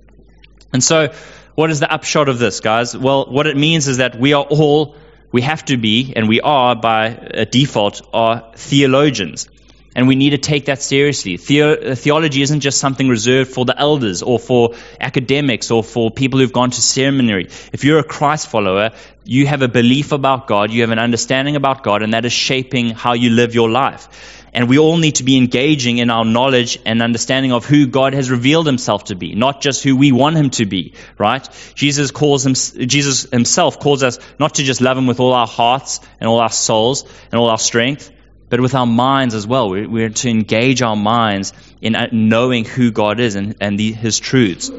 And 0.72 0.84
so, 0.84 1.14
what 1.56 1.72
is 1.72 1.80
the 1.80 1.92
upshot 1.92 2.30
of 2.30 2.40
this, 2.40 2.60
guys? 2.60 2.96
Well, 2.96 3.26
what 3.26 3.48
it 3.48 3.58
means 3.58 3.88
is 3.88 3.98
that 3.98 4.20
we 4.20 4.34
are 4.34 4.44
all 4.44 4.96
we 5.32 5.42
have 5.42 5.66
to 5.66 5.76
be, 5.76 6.14
and 6.16 6.30
we 6.30 6.40
are 6.40 6.76
by 6.76 7.16
uh, 7.16 7.44
default, 7.44 8.02
are 8.14 8.52
theologians. 8.56 9.50
And 9.96 10.10
we 10.10 10.16
need 10.16 10.32
to 10.32 10.38
take 10.38 10.66
that 10.66 10.82
seriously. 10.82 11.38
The- 11.38 11.92
uh, 11.92 11.96
theology 11.96 12.42
isn't 12.42 12.60
just 12.60 12.80
something 12.80 13.08
reserved 13.08 13.52
for 13.52 13.64
the 13.64 13.80
elders 13.80 14.22
or 14.22 14.38
for 14.38 14.76
academics 15.00 15.72
or 15.72 15.84
for 15.84 16.12
people 16.12 16.40
who've 16.40 16.52
gone 16.52 16.72
to 16.72 16.82
seminary. 16.82 17.48
If 17.72 17.86
you're 17.86 18.00
a 18.00 18.04
Christ 18.04 18.50
follower, 18.50 18.92
you 19.24 19.48
have 19.48 19.62
a 19.62 19.70
belief 19.70 20.12
about 20.12 20.48
God, 20.48 20.72
you 20.72 20.82
have 20.82 20.92
an 20.92 21.00
understanding 21.00 21.56
about 21.56 21.82
God, 21.84 22.04
and 22.04 22.14
that 22.14 22.26
is 22.26 22.34
shaping 22.34 22.90
how 22.90 23.14
you 23.14 23.30
live 23.30 23.56
your 23.56 23.70
life. 23.70 24.10
And 24.54 24.70
we 24.70 24.78
all 24.78 24.98
need 24.98 25.16
to 25.16 25.26
be 25.26 25.36
engaging 25.36 25.98
in 25.98 26.10
our 26.10 26.24
knowledge 26.24 26.80
and 26.86 27.02
understanding 27.02 27.52
of 27.52 27.66
who 27.66 27.88
God 27.88 28.14
has 28.14 28.32
revealed 28.32 28.66
himself 28.66 29.06
to 29.06 29.16
be, 29.16 29.36
not 29.36 29.60
just 29.60 29.84
who 29.84 29.98
we 29.98 30.14
want 30.14 30.38
him 30.38 30.50
to 30.52 30.66
be, 30.66 30.94
right? 31.18 31.46
Jesus 31.76 32.12
calls 32.12 32.46
him, 32.46 32.54
Jesus 32.88 33.24
himself 33.30 33.80
calls 33.80 34.02
us 34.02 34.18
not 34.40 34.56
to 34.56 34.64
just 34.64 34.80
love 34.80 34.98
him 34.98 35.08
with 35.08 35.20
all 35.20 35.34
our 35.34 35.48
hearts 35.48 36.00
and 36.22 36.30
all 36.30 36.40
our 36.40 36.52
souls 36.52 37.04
and 37.32 37.40
all 37.40 37.50
our 37.50 37.58
strength, 37.58 38.12
but 38.50 38.60
with 38.62 38.76
our 38.76 38.86
minds 38.86 39.34
as 39.34 39.48
well. 39.48 39.70
We're 39.70 40.10
to 40.10 40.30
engage 40.30 40.82
our 40.82 40.96
minds 40.96 41.54
in 41.82 41.96
uh, 41.96 42.08
knowing 42.12 42.66
who 42.66 42.92
God 42.92 43.20
is 43.20 43.36
and, 43.36 43.56
and 43.62 43.80
the, 43.80 43.92
His 43.92 44.20
truths. 44.20 44.72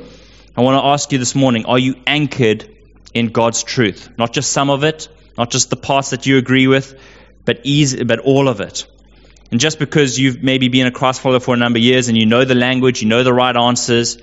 I 0.57 0.63
want 0.63 0.81
to 0.81 0.87
ask 0.87 1.13
you 1.13 1.19
this 1.19 1.35
morning 1.35 1.67
are 1.67 1.79
you 1.79 1.97
anchored 2.07 2.75
in 3.13 3.29
God's 3.29 3.63
truth? 3.63 4.11
Not 4.17 4.33
just 4.33 4.53
some 4.53 4.71
of 4.71 4.85
it, 4.85 5.09
not 5.37 5.51
just 5.51 5.71
the 5.71 5.77
parts 5.77 6.11
that 6.11 6.27
you 6.27 6.39
agree 6.39 6.67
with, 6.67 6.99
but, 7.45 7.61
easy, 7.65 8.05
but 8.05 8.21
all 8.21 8.49
of 8.49 8.61
it. 8.61 8.87
And 9.51 9.61
just 9.61 9.79
because 9.79 10.19
you've 10.19 10.43
maybe 10.43 10.69
been 10.69 10.87
a 10.87 10.91
Christ 10.91 11.21
follower 11.21 11.41
for 11.41 11.55
a 11.55 11.57
number 11.57 11.79
of 11.79 11.83
years 11.83 12.09
and 12.09 12.19
you 12.19 12.27
know 12.27 12.45
the 12.45 12.55
language, 12.55 13.03
you 13.03 13.09
know 13.09 13.23
the 13.23 13.33
right 13.33 13.57
answers, 13.57 14.19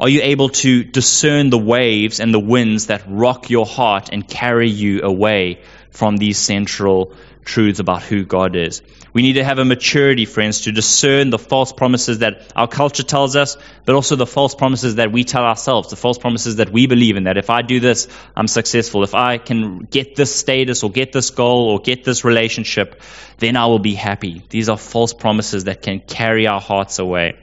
are 0.00 0.08
you 0.08 0.22
able 0.22 0.48
to 0.48 0.82
discern 0.82 1.50
the 1.50 1.58
waves 1.58 2.18
and 2.18 2.34
the 2.34 2.40
winds 2.40 2.86
that 2.86 3.04
rock 3.06 3.50
your 3.50 3.64
heart 3.64 4.08
and 4.12 4.26
carry 4.26 4.68
you 4.68 5.02
away 5.02 5.62
from 5.90 6.16
these 6.16 6.38
central 6.38 7.14
truths 7.44 7.78
about 7.78 8.02
who 8.02 8.24
God 8.24 8.56
is? 8.56 8.82
We 9.12 9.22
need 9.22 9.34
to 9.34 9.44
have 9.44 9.58
a 9.58 9.64
maturity, 9.64 10.24
friends, 10.24 10.62
to 10.62 10.72
discern 10.72 11.30
the 11.30 11.38
false 11.38 11.72
promises 11.72 12.18
that 12.18 12.50
our 12.56 12.66
culture 12.66 13.02
tells 13.02 13.36
us, 13.36 13.56
but 13.84 13.94
also 13.94 14.16
the 14.16 14.26
false 14.26 14.54
promises 14.54 14.96
that 14.96 15.12
we 15.12 15.24
tell 15.24 15.44
ourselves, 15.44 15.90
the 15.90 15.96
false 15.96 16.18
promises 16.18 16.56
that 16.56 16.70
we 16.70 16.86
believe 16.86 17.16
in, 17.16 17.24
that 17.24 17.36
if 17.36 17.50
I 17.50 17.62
do 17.62 17.78
this, 17.80 18.08
I'm 18.36 18.48
successful. 18.48 19.04
If 19.04 19.14
I 19.14 19.38
can 19.38 19.80
get 19.80 20.16
this 20.16 20.34
status 20.34 20.82
or 20.82 20.90
get 20.90 21.12
this 21.12 21.30
goal 21.30 21.68
or 21.70 21.80
get 21.80 22.02
this 22.02 22.24
relationship, 22.24 23.00
then 23.38 23.56
I 23.56 23.66
will 23.66 23.78
be 23.78 23.94
happy. 23.94 24.42
These 24.48 24.68
are 24.68 24.76
false 24.76 25.14
promises 25.14 25.64
that 25.64 25.82
can 25.82 26.00
carry 26.00 26.46
our 26.46 26.60
hearts 26.60 26.98
away. 26.98 27.38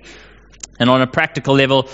And 0.80 0.90
on 0.90 1.02
a 1.02 1.08
practical 1.08 1.54
level, 1.54 1.90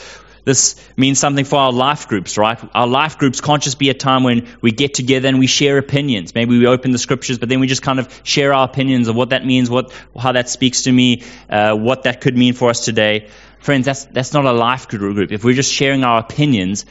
this 0.48 0.78
means 0.96 1.20
something 1.20 1.44
for 1.44 1.58
our 1.58 1.74
life 1.74 2.08
groups, 2.08 2.38
right? 2.38 2.58
Our 2.74 2.88
life 2.88 3.18
groups 3.18 3.42
can't 3.42 3.62
just 3.62 3.78
be 3.78 3.90
a 3.90 3.94
time 3.94 4.24
when 4.24 4.48
we 4.62 4.72
get 4.72 4.94
together 4.94 5.28
and 5.28 5.40
we 5.40 5.48
share 5.48 5.78
opinions. 5.78 6.34
Maybe 6.34 6.58
we 6.58 6.66
open 6.68 6.92
the 6.92 6.98
scriptures, 6.98 7.38
but 7.38 7.50
then 7.50 7.60
we 7.60 7.68
just 7.68 7.82
kind 7.82 8.00
of 8.00 8.22
share 8.24 8.54
our 8.54 8.64
opinions 8.64 9.10
of 9.10 9.16
what 9.18 9.32
that 9.32 9.46
means, 9.46 9.70
what, 9.70 9.92
how 10.18 10.32
that 10.32 10.48
speaks 10.48 10.84
to 10.84 10.92
me, 10.92 11.24
uh, 11.50 11.76
what 11.76 12.04
that 12.04 12.22
could 12.22 12.38
mean 12.38 12.54
for 12.54 12.70
us 12.70 12.86
today. 12.86 13.28
Friends, 13.60 13.86
that's, 13.86 14.06
that's 14.06 14.32
not 14.32 14.46
a 14.46 14.54
life 14.54 14.88
group. 14.88 15.34
If 15.34 15.44
we're 15.44 15.54
just 15.54 15.74
sharing 15.74 16.06
our 16.06 16.20
opinions, 16.20 16.86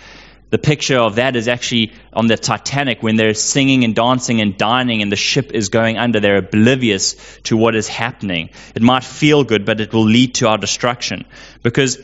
the 0.51 0.59
picture 0.59 0.99
of 0.99 1.14
that 1.14 1.35
is 1.35 1.49
actually 1.49 1.95
on 2.12 2.27
the 2.27 2.37
Titanic 2.37 3.03
when 3.03 3.16
they're 3.16 3.33
singing 3.33 3.85
and 3.85 3.97
dancing 3.97 4.42
and 4.42 4.59
dining 4.59 5.01
and 5.01 5.11
the 5.11 5.16
ship 5.16 5.53
is 5.53 5.71
going 5.71 5.97
under. 5.97 6.21
They're 6.21 6.37
oblivious 6.37 7.16
to 7.45 7.57
what 7.57 7.75
is 7.75 7.88
happening. 7.88 8.51
It 8.75 8.83
might 8.83 9.03
feel 9.03 9.45
good, 9.45 9.64
but 9.64 9.81
it 9.81 9.95
will 9.95 10.05
lead 10.05 10.35
to 10.37 10.49
our 10.49 10.59
destruction. 10.59 11.25
Because 11.62 11.97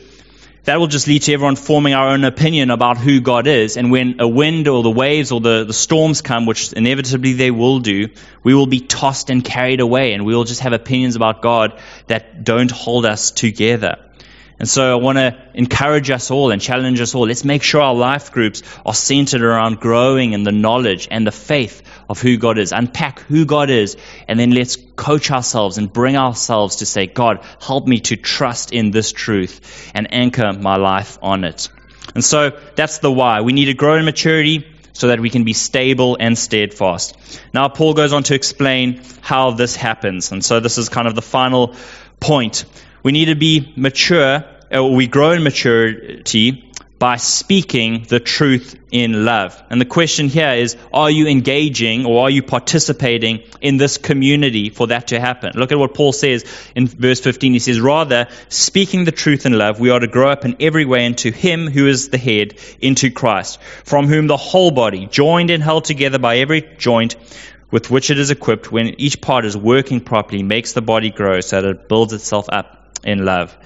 that 0.63 0.79
will 0.79 0.87
just 0.87 1.07
lead 1.07 1.21
to 1.23 1.33
everyone 1.33 1.55
forming 1.55 1.93
our 1.93 2.09
own 2.09 2.23
opinion 2.23 2.71
about 2.71 2.97
who 2.97 3.19
God 3.19 3.47
is. 3.47 3.75
And 3.75 3.91
when 3.91 4.19
a 4.19 4.27
wind 4.27 4.67
or 4.67 4.81
the 4.81 4.89
waves 4.89 5.31
or 5.31 5.41
the, 5.41 5.65
the 5.65 5.73
storms 5.73 6.21
come, 6.21 6.45
which 6.45 6.71
inevitably 6.71 7.33
they 7.33 7.51
will 7.51 7.79
do, 7.79 8.09
we 8.43 8.53
will 8.53 8.67
be 8.67 8.79
tossed 8.79 9.29
and 9.29 9.43
carried 9.43 9.81
away. 9.81 10.13
And 10.13 10.25
we 10.25 10.33
will 10.33 10.45
just 10.45 10.61
have 10.61 10.71
opinions 10.71 11.15
about 11.17 11.41
God 11.41 11.79
that 12.07 12.43
don't 12.43 12.71
hold 12.71 13.05
us 13.05 13.31
together. 13.31 13.97
And 14.63 14.69
so 14.69 14.93
I 14.93 14.95
want 14.95 15.17
to 15.17 15.37
encourage 15.53 16.09
us 16.09 16.31
all 16.31 16.51
and 16.51 16.61
challenge 16.61 17.01
us 17.01 17.13
all. 17.13 17.27
Let's 17.27 17.43
make 17.43 17.63
sure 17.63 17.81
our 17.81 17.93
life 17.93 18.31
groups 18.31 18.63
are 18.85 18.93
centered 18.93 19.41
around 19.41 19.81
growing 19.81 20.31
in 20.31 20.43
the 20.43 20.53
knowledge 20.53 21.09
and 21.11 21.27
the 21.27 21.33
faith 21.33 21.81
of 22.07 22.21
who 22.21 22.37
God 22.37 22.57
is. 22.57 22.71
Unpack 22.71 23.19
who 23.19 23.45
God 23.45 23.69
is, 23.69 23.97
and 24.25 24.39
then 24.39 24.51
let's 24.51 24.77
coach 24.95 25.31
ourselves 25.31 25.77
and 25.77 25.91
bring 25.91 26.15
ourselves 26.15 26.77
to 26.77 26.85
say, 26.85 27.07
God, 27.07 27.43
help 27.59 27.85
me 27.85 27.99
to 28.07 28.15
trust 28.15 28.71
in 28.71 28.91
this 28.91 29.11
truth 29.11 29.91
and 29.93 30.13
anchor 30.13 30.53
my 30.53 30.77
life 30.77 31.17
on 31.21 31.43
it. 31.43 31.67
And 32.15 32.23
so 32.23 32.57
that's 32.77 32.99
the 32.99 33.11
why. 33.11 33.41
We 33.41 33.51
need 33.51 33.65
to 33.65 33.73
grow 33.73 33.95
in 33.95 34.05
maturity 34.05 34.65
so 34.93 35.07
that 35.07 35.19
we 35.19 35.29
can 35.29 35.43
be 35.43 35.51
stable 35.51 36.15
and 36.17 36.37
steadfast. 36.37 37.17
Now, 37.53 37.67
Paul 37.67 37.95
goes 37.95 38.13
on 38.13 38.23
to 38.23 38.33
explain 38.33 39.01
how 39.19 39.51
this 39.51 39.75
happens. 39.75 40.31
And 40.31 40.41
so 40.41 40.61
this 40.61 40.77
is 40.77 40.87
kind 40.87 41.09
of 41.09 41.15
the 41.15 41.21
final 41.21 41.75
point. 42.21 42.63
We 43.03 43.11
need 43.11 43.25
to 43.25 43.35
be 43.35 43.73
mature, 43.75 44.45
Uh, 44.73 44.83
we 44.83 45.07
grow 45.07 45.31
in 45.31 45.43
maturity 45.43 46.73
by 46.97 47.17
speaking 47.17 48.05
the 48.07 48.19
truth 48.19 48.79
in 48.91 49.25
love. 49.25 49.61
And 49.69 49.79
the 49.79 49.85
question 49.85 50.29
here 50.29 50.53
is 50.53 50.77
are 50.93 51.11
you 51.11 51.27
engaging 51.27 52.05
or 52.05 52.23
are 52.23 52.29
you 52.29 52.41
participating 52.41 53.43
in 53.61 53.77
this 53.77 53.97
community 53.97 54.69
for 54.69 54.87
that 54.87 55.09
to 55.09 55.19
happen? 55.19 55.51
Look 55.55 55.71
at 55.71 55.77
what 55.77 55.93
Paul 55.93 56.13
says 56.13 56.45
in 56.75 56.87
verse 56.87 57.19
15. 57.19 57.53
He 57.53 57.59
says, 57.59 57.79
Rather, 57.79 58.29
speaking 58.47 59.03
the 59.03 59.11
truth 59.11 59.45
in 59.45 59.51
love, 59.51 59.79
we 59.79 59.89
are 59.89 59.99
to 59.99 60.07
grow 60.07 60.29
up 60.29 60.45
in 60.45 60.55
every 60.59 60.85
way 60.85 61.05
into 61.05 61.29
Him 61.29 61.67
who 61.67 61.87
is 61.87 62.09
the 62.09 62.17
head, 62.17 62.55
into 62.79 63.11
Christ, 63.11 63.61
from 63.83 64.07
whom 64.07 64.27
the 64.27 64.37
whole 64.37 64.71
body, 64.71 65.05
joined 65.05 65.49
and 65.49 65.61
held 65.61 65.83
together 65.83 66.19
by 66.19 66.37
every 66.37 66.61
joint, 66.77 67.17
with 67.69 67.91
which 67.91 68.11
it 68.11 68.17
is 68.17 68.31
equipped, 68.31 68.71
when 68.71 68.99
each 68.99 69.19
part 69.19 69.45
is 69.45 69.57
working 69.57 69.99
properly, 69.99 70.41
makes 70.41 70.73
the 70.73 70.81
body 70.81 71.11
grow 71.11 71.41
so 71.41 71.61
that 71.61 71.69
it 71.69 71.89
builds 71.89 72.13
itself 72.13 72.45
up 72.49 72.97
in 73.03 73.25
love. 73.25 73.57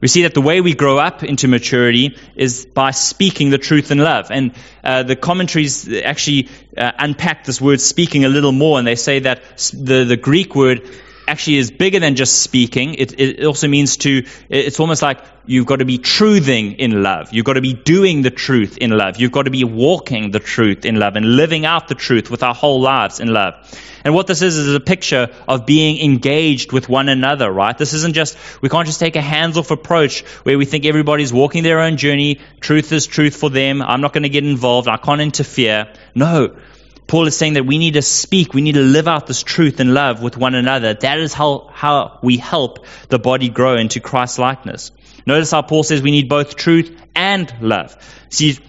We 0.00 0.08
see 0.08 0.22
that 0.22 0.34
the 0.34 0.40
way 0.40 0.60
we 0.60 0.74
grow 0.74 0.98
up 0.98 1.22
into 1.22 1.46
maturity 1.46 2.16
is 2.34 2.64
by 2.64 2.92
speaking 2.92 3.50
the 3.50 3.58
truth 3.58 3.90
in 3.90 3.98
love. 3.98 4.30
And 4.30 4.54
uh, 4.82 5.02
the 5.02 5.16
commentaries 5.16 5.88
actually 5.92 6.48
uh, 6.76 6.92
unpack 6.98 7.44
this 7.44 7.60
word 7.60 7.80
speaking 7.80 8.24
a 8.24 8.28
little 8.28 8.52
more, 8.52 8.78
and 8.78 8.86
they 8.86 8.94
say 8.94 9.20
that 9.20 9.42
the, 9.72 10.04
the 10.04 10.16
Greek 10.16 10.54
word 10.54 10.88
actually 11.30 11.58
is 11.58 11.70
bigger 11.70 12.00
than 12.00 12.16
just 12.16 12.42
speaking. 12.42 12.94
It, 12.94 13.18
it 13.18 13.44
also 13.44 13.68
means 13.68 13.96
to, 13.98 14.26
it's 14.48 14.80
almost 14.80 15.00
like 15.00 15.22
you've 15.46 15.66
got 15.66 15.76
to 15.76 15.84
be 15.84 15.98
truthing 15.98 16.76
in 16.76 17.02
love. 17.02 17.32
You've 17.32 17.44
got 17.44 17.54
to 17.54 17.60
be 17.60 17.72
doing 17.72 18.22
the 18.22 18.30
truth 18.30 18.76
in 18.78 18.90
love. 18.90 19.16
You've 19.16 19.32
got 19.32 19.44
to 19.44 19.50
be 19.50 19.64
walking 19.64 20.32
the 20.32 20.40
truth 20.40 20.84
in 20.84 20.96
love 20.96 21.16
and 21.16 21.36
living 21.36 21.64
out 21.64 21.88
the 21.88 21.94
truth 21.94 22.30
with 22.30 22.42
our 22.42 22.54
whole 22.54 22.80
lives 22.80 23.20
in 23.20 23.28
love. 23.28 23.54
And 24.04 24.14
what 24.14 24.26
this 24.26 24.42
is 24.42 24.56
is 24.56 24.74
a 24.74 24.80
picture 24.80 25.28
of 25.46 25.66
being 25.66 26.02
engaged 26.02 26.72
with 26.72 26.88
one 26.88 27.08
another, 27.08 27.50
right? 27.50 27.76
This 27.76 27.92
isn't 27.92 28.14
just, 28.14 28.36
we 28.60 28.68
can't 28.68 28.86
just 28.86 28.98
take 28.98 29.16
a 29.16 29.20
hands 29.22 29.56
off 29.56 29.70
approach 29.70 30.22
where 30.42 30.58
we 30.58 30.64
think 30.64 30.84
everybody's 30.84 31.32
walking 31.32 31.62
their 31.62 31.80
own 31.80 31.96
journey. 31.96 32.40
Truth 32.60 32.92
is 32.92 33.06
truth 33.06 33.36
for 33.36 33.50
them. 33.50 33.82
I'm 33.82 34.00
not 34.00 34.12
going 34.12 34.24
to 34.24 34.28
get 34.28 34.44
involved. 34.44 34.88
I 34.88 34.96
can't 34.96 35.20
interfere. 35.20 35.92
No. 36.14 36.56
Paul 37.10 37.26
is 37.26 37.36
saying 37.36 37.54
that 37.54 37.66
we 37.66 37.78
need 37.78 37.94
to 37.94 38.02
speak, 38.02 38.54
we 38.54 38.60
need 38.60 38.76
to 38.76 38.82
live 38.82 39.08
out 39.08 39.26
this 39.26 39.42
truth 39.42 39.80
and 39.80 39.92
love 39.92 40.22
with 40.22 40.36
one 40.36 40.54
another. 40.54 40.94
That 40.94 41.18
is 41.18 41.34
how, 41.34 41.68
how 41.72 42.20
we 42.22 42.36
help 42.36 42.86
the 43.08 43.18
body 43.18 43.48
grow 43.48 43.74
into 43.74 43.98
Christ 43.98 44.38
likeness. 44.38 44.92
Notice 45.26 45.50
how 45.50 45.62
Paul 45.62 45.82
says 45.82 46.02
we 46.02 46.12
need 46.12 46.28
both 46.28 46.54
truth 46.54 46.96
and 47.16 47.52
love. 47.60 47.96
See, 48.28 48.60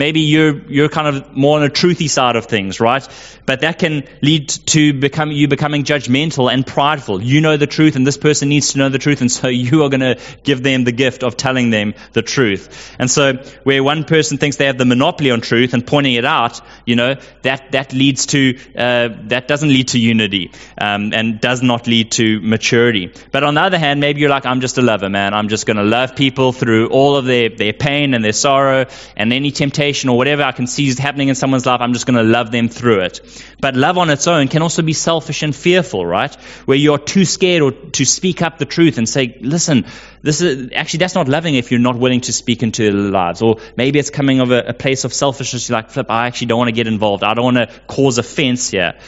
Maybe 0.00 0.20
you're, 0.20 0.66
you're 0.66 0.88
kind 0.88 1.08
of 1.08 1.36
more 1.36 1.58
on 1.58 1.62
the 1.62 1.68
truthy 1.68 2.08
side 2.08 2.34
of 2.34 2.46
things, 2.46 2.80
right? 2.80 3.06
But 3.44 3.60
that 3.60 3.78
can 3.78 4.04
lead 4.22 4.48
to 4.48 4.94
become, 4.94 5.30
you 5.30 5.46
becoming 5.46 5.84
judgmental 5.84 6.50
and 6.50 6.66
prideful. 6.66 7.22
You 7.22 7.42
know 7.42 7.58
the 7.58 7.66
truth, 7.66 7.96
and 7.96 8.06
this 8.06 8.16
person 8.16 8.48
needs 8.48 8.72
to 8.72 8.78
know 8.78 8.88
the 8.88 8.98
truth, 8.98 9.20
and 9.20 9.30
so 9.30 9.48
you 9.66 9.82
are 9.82 9.90
going 9.90 10.00
to 10.00 10.18
give 10.42 10.62
them 10.62 10.84
the 10.84 10.92
gift 10.92 11.22
of 11.22 11.36
telling 11.36 11.68
them 11.68 11.92
the 12.14 12.22
truth. 12.22 12.96
And 12.98 13.10
so, 13.10 13.34
where 13.64 13.84
one 13.84 14.04
person 14.04 14.38
thinks 14.38 14.56
they 14.56 14.64
have 14.64 14.78
the 14.78 14.86
monopoly 14.86 15.32
on 15.32 15.42
truth 15.42 15.74
and 15.74 15.86
pointing 15.86 16.14
it 16.14 16.24
out, 16.24 16.62
you 16.86 16.96
know, 16.96 17.16
that, 17.42 17.72
that 17.72 17.92
leads 17.92 18.24
to, 18.28 18.56
uh, 18.74 19.10
that 19.24 19.48
doesn't 19.48 19.68
lead 19.68 19.88
to 19.88 19.98
unity 19.98 20.50
um, 20.78 21.12
and 21.12 21.42
does 21.42 21.62
not 21.62 21.86
lead 21.86 22.12
to 22.12 22.40
maturity. 22.40 23.12
But 23.32 23.44
on 23.44 23.52
the 23.52 23.60
other 23.60 23.78
hand, 23.78 24.00
maybe 24.00 24.22
you're 24.22 24.30
like, 24.30 24.46
I'm 24.46 24.62
just 24.62 24.78
a 24.78 24.82
lover, 24.82 25.10
man. 25.10 25.34
I'm 25.34 25.48
just 25.48 25.66
going 25.66 25.76
to 25.76 25.82
love 25.82 26.16
people 26.16 26.54
through 26.54 26.88
all 26.88 27.16
of 27.16 27.26
their, 27.26 27.50
their 27.50 27.74
pain 27.74 28.14
and 28.14 28.24
their 28.24 28.32
sorrow 28.32 28.86
and 29.14 29.30
any 29.34 29.50
temptation 29.50 29.89
or 30.08 30.16
whatever 30.16 30.42
I 30.42 30.52
can 30.52 30.66
see 30.66 30.86
is 30.88 30.98
happening 30.98 31.28
in 31.28 31.34
someone's 31.34 31.66
life, 31.66 31.80
I'm 31.80 31.92
just 31.92 32.06
going 32.06 32.16
to 32.16 32.22
love 32.22 32.50
them 32.50 32.68
through 32.68 33.00
it. 33.00 33.20
But 33.60 33.74
love 33.74 33.98
on 33.98 34.10
its 34.10 34.26
own 34.26 34.48
can 34.48 34.62
also 34.62 34.82
be 34.82 34.92
selfish 34.92 35.42
and 35.42 35.54
fearful, 35.54 36.06
right? 36.06 36.34
Where 36.64 36.76
you're 36.76 36.98
too 36.98 37.24
scared 37.24 37.62
or 37.62 37.72
to 37.72 38.04
speak 38.04 38.42
up 38.42 38.58
the 38.58 38.64
truth 38.64 38.98
and 38.98 39.08
say, 39.08 39.38
listen, 39.40 39.86
this 40.22 40.40
is 40.40 40.70
actually 40.74 40.98
that's 40.98 41.14
not 41.14 41.28
loving 41.28 41.54
if 41.54 41.70
you're 41.70 41.80
not 41.80 41.96
willing 41.96 42.20
to 42.22 42.32
speak 42.32 42.62
into 42.62 42.82
their 42.82 42.92
lives. 42.92 43.42
Or 43.42 43.56
maybe 43.76 43.98
it's 43.98 44.10
coming 44.10 44.40
of 44.40 44.50
a, 44.50 44.68
a 44.68 44.74
place 44.74 45.04
of 45.04 45.12
selfishness. 45.12 45.68
You're 45.68 45.78
like, 45.78 45.90
flip, 45.90 46.10
I 46.10 46.26
actually 46.26 46.48
don't 46.48 46.58
want 46.58 46.68
to 46.68 46.74
get 46.74 46.86
involved. 46.86 47.24
I 47.24 47.34
don't 47.34 47.44
want 47.44 47.56
to 47.56 47.80
cause 47.86 48.18
offense 48.18 48.70
here. 48.70 48.98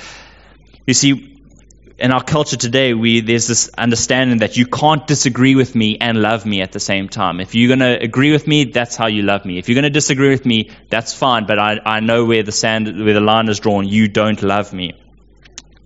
You 0.87 0.95
see, 0.95 1.32
in 2.03 2.11
our 2.11 2.23
culture 2.23 2.57
today, 2.57 2.95
we, 2.95 3.21
there's 3.21 3.47
this 3.47 3.71
understanding 3.79 4.39
that 4.39 4.57
you 4.57 4.67
can't 4.67 5.07
disagree 5.07 5.55
with 5.55 5.77
me 5.77 5.99
and 6.01 6.21
love 6.21 6.45
me 6.45 6.61
at 6.61 6.73
the 6.73 6.81
same 6.81 7.09
time. 7.09 7.39
If 7.39 7.55
you're 7.55 7.69
going 7.69 7.79
to 7.79 8.03
agree 8.03 8.33
with 8.33 8.45
me, 8.45 8.65
that's 8.65 8.97
how 8.97 9.07
you 9.07 9.23
love 9.23 9.45
me. 9.45 9.59
If 9.59 9.69
you're 9.69 9.77
going 9.77 9.85
to 9.85 9.91
disagree 9.91 10.31
with 10.31 10.45
me, 10.45 10.71
that's 10.91 11.15
fine, 11.15 11.47
but 11.47 11.61
I, 11.61 11.79
I 11.87 12.01
know 12.01 12.25
where 12.25 12.43
the 12.43 12.51
sand, 12.51 13.05
where 13.05 13.15
the 13.15 13.21
line 13.21 13.49
is 13.49 13.61
drawn. 13.61 13.87
You 13.87 14.09
don't 14.09 14.43
love 14.43 14.73
me. 14.73 15.01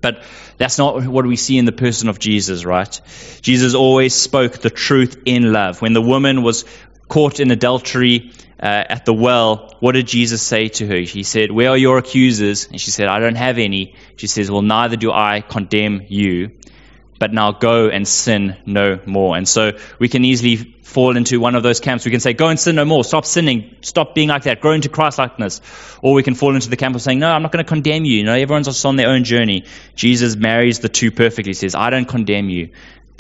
But 0.01 0.23
that's 0.57 0.79
not 0.79 1.07
what 1.07 1.27
we 1.27 1.37
see 1.37 1.59
in 1.59 1.67
the 1.67 1.73
person 1.73 2.09
of 2.09 2.19
Jesus, 2.19 2.65
right? 2.65 2.99
Jesus 3.43 3.75
always 3.75 4.15
spoke 4.15 4.55
the 4.55 4.71
truth 4.71 5.21
in 5.27 5.53
love. 5.53 5.83
When 5.83 5.93
the 5.93 6.01
woman 6.01 6.43
was 6.43 6.65
caught 7.09 7.41
in 7.41 7.51
adultery 7.51 8.33
uh, 8.61 8.85
at 8.89 9.05
the 9.05 9.13
well, 9.13 9.77
what 9.81 9.93
did 9.93 10.07
Jesus 10.07 10.43
say 10.43 10.69
to 10.69 10.87
her? 10.87 10.97
He 10.97 11.23
said, 11.23 11.51
Where 11.51 11.71
are 11.71 11.77
your 11.77 11.99
accusers? 11.99 12.69
And 12.69 12.81
she 12.81 12.91
said, 12.91 13.09
I 13.09 13.19
don't 13.21 13.37
have 13.37 13.59
any. 13.59 13.95
She 14.17 14.27
says, 14.27 14.51
Well, 14.51 14.63
neither 14.63 14.97
do 14.97 15.13
I 15.13 15.43
condemn 15.43 16.07
you, 16.09 16.53
but 17.19 17.33
now 17.33 17.53
go 17.53 17.89
and 17.89 18.09
sin 18.09 18.57
no 18.65 18.99
more. 19.05 19.37
And 19.37 19.47
so 19.47 19.73
we 19.99 20.09
can 20.09 20.25
easily 20.25 20.57
fall 20.57 21.17
into 21.17 21.39
one 21.39 21.55
of 21.55 21.63
those 21.63 21.81
camps. 21.81 22.07
We 22.07 22.11
can 22.11 22.21
say, 22.21 22.33
Go 22.33 22.49
and 22.49 22.59
sin 22.59 22.77
no 22.77 22.87
more. 22.87 23.05
Stop 23.05 23.27
sinning. 23.27 23.77
Stop 23.83 24.15
being 24.15 24.31
like 24.31 24.45
that. 24.45 24.63
Grow 24.63 24.73
into 24.73 24.89
Christ 24.89 25.19
likeness. 25.19 25.61
Or 26.01 26.15
we 26.15 26.23
can 26.23 26.35
fall 26.35 26.55
into 26.55 26.71
the 26.71 26.79
camp 26.79 26.95
of 26.95 27.03
saying, 27.03 27.19
No, 27.19 27.31
I'm 27.31 27.43
not 27.43 27.53
going 27.53 27.65
to 27.65 27.69
condemn 27.69 28.07
you. 28.07 28.17
You 28.17 28.25
know, 28.25 28.35
everyone's 28.35 28.69
just 28.69 28.87
on 28.87 28.97
their 28.97 29.11
own 29.11 29.25
journey. 29.25 29.67
Jesus 29.95 30.35
marries 30.35 30.79
the 30.79 30.89
two 30.89 31.11
perfectly. 31.11 31.51
He 31.51 31.55
says, 31.55 31.75
I 31.75 31.91
don't 31.91 32.09
condemn 32.09 32.49
you. 32.49 32.71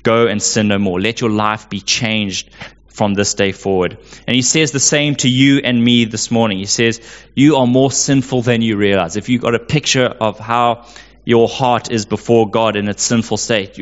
Go 0.02 0.28
and 0.28 0.42
sin 0.42 0.68
no 0.68 0.78
more. 0.78 0.98
Let 0.98 1.20
your 1.20 1.30
life 1.30 1.68
be 1.68 1.80
changed 1.80 2.48
from 2.96 3.12
this 3.12 3.34
day 3.34 3.52
forward. 3.52 3.98
And 4.26 4.34
he 4.34 4.40
says 4.40 4.72
the 4.72 4.80
same 4.80 5.16
to 5.16 5.28
you 5.28 5.58
and 5.58 5.84
me 5.84 6.06
this 6.06 6.30
morning. 6.30 6.56
He 6.56 6.64
says, 6.64 7.00
You 7.34 7.56
are 7.56 7.66
more 7.66 7.92
sinful 7.92 8.40
than 8.40 8.62
you 8.62 8.78
realize. 8.78 9.16
If 9.16 9.28
you've 9.28 9.42
got 9.42 9.54
a 9.54 9.58
picture 9.58 10.06
of 10.06 10.38
how 10.38 10.86
your 11.24 11.46
heart 11.46 11.90
is 11.90 12.06
before 12.06 12.50
God 12.50 12.74
in 12.74 12.88
its 12.88 13.02
sinful 13.02 13.36
state, 13.36 13.78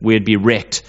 we'd 0.00 0.24
be 0.24 0.34
wrecked. 0.34 0.82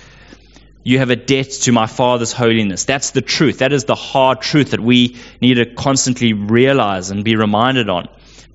You 0.84 0.98
have 1.00 1.12
a 1.12 1.16
debt 1.16 1.52
to 1.66 1.72
my 1.72 1.86
Father's 1.86 2.34
holiness. 2.34 2.86
That's 2.86 3.12
the 3.12 3.22
truth. 3.22 3.60
That 3.60 3.74
is 3.74 3.84
the 3.84 3.94
hard 3.94 4.42
truth 4.42 4.72
that 4.72 4.80
we 4.80 5.18
need 5.40 5.56
to 5.56 5.66
constantly 5.66 6.34
realize 6.34 7.12
and 7.12 7.24
be 7.24 7.36
reminded 7.36 7.90
on. 7.90 8.08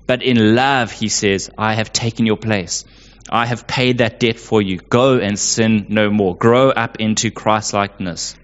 But 0.05 0.21
in 0.21 0.55
love, 0.55 0.91
he 0.91 1.07
says, 1.07 1.49
I 1.57 1.75
have 1.75 1.93
taken 1.93 2.25
your 2.25 2.37
place. 2.37 2.83
I 3.29 3.45
have 3.45 3.67
paid 3.67 3.99
that 3.99 4.19
debt 4.19 4.37
for 4.37 4.61
you. 4.61 4.79
Go 4.79 5.19
and 5.19 5.39
sin 5.39 5.85
no 5.87 6.09
more. 6.09 6.35
Grow 6.35 6.71
up 6.71 6.99
into 6.99 7.31
Christlikeness. 7.31 8.35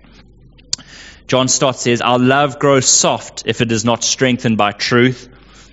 John 1.30 1.48
Stott 1.48 1.76
says, 1.76 2.02
Our 2.02 2.18
love 2.18 2.58
grows 2.58 2.88
soft 2.90 3.44
if 3.46 3.62
it 3.62 3.72
is 3.72 3.86
not 3.86 4.04
strengthened 4.04 4.58
by 4.58 4.72
truth, 4.72 5.30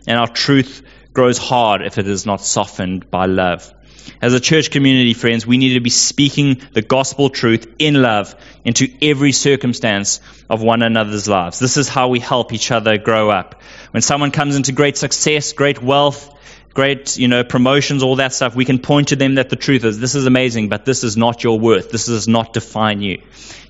and 0.07 0.19
our 0.19 0.29
truth 0.29 0.83
grows 1.15 1.39
hard 1.39 1.81
if 1.81 1.97
it 1.97 2.07
is 2.07 2.27
not 2.27 2.43
softened 2.43 3.11
by 3.11 3.25
love. 3.25 3.73
As 4.21 4.35
a 4.35 4.39
church 4.39 4.71
community, 4.71 5.15
friends, 5.15 5.47
we 5.47 5.57
need 5.57 5.73
to 5.73 5.81
be 5.81 5.89
speaking 5.89 6.61
the 6.75 6.83
gospel 6.83 7.31
truth 7.31 7.67
in 7.79 8.03
love 8.03 8.35
into 8.67 8.87
every 9.01 9.33
circumstance 9.33 10.21
of 10.51 10.63
one 10.63 10.83
another's 10.83 11.27
lives. 11.27 11.59
This 11.59 11.79
is 11.79 11.89
how 11.89 12.09
we 12.09 12.21
help 12.21 12.53
each 12.53 12.71
other 12.71 12.99
grow 12.99 13.31
up. 13.31 13.63
When 13.93 14.03
someone 14.03 14.33
comes 14.33 14.57
into 14.57 14.73
great 14.73 14.99
success, 14.99 15.55
great 15.55 15.83
wealth, 15.83 16.35
great, 16.75 17.17
you 17.17 17.29
know, 17.29 17.45
promotions, 17.45 18.03
all 18.03 18.17
that 18.17 18.35
stuff, 18.35 18.55
we 18.55 18.67
can 18.67 18.79
point 18.79 19.09
to 19.09 19.17
them 19.17 19.37
that 19.37 19.49
the 19.49 19.57
truth 19.57 19.85
is 19.85 19.99
this 19.99 20.15
is 20.15 20.27
amazing, 20.27 20.69
but 20.69 20.85
this 20.85 21.03
is 21.03 21.17
not 21.17 21.43
your 21.43 21.59
worth. 21.59 21.91
This 21.91 22.05
does 22.05 22.29
not 22.29 22.53
define 22.53 23.01
you. 23.01 23.23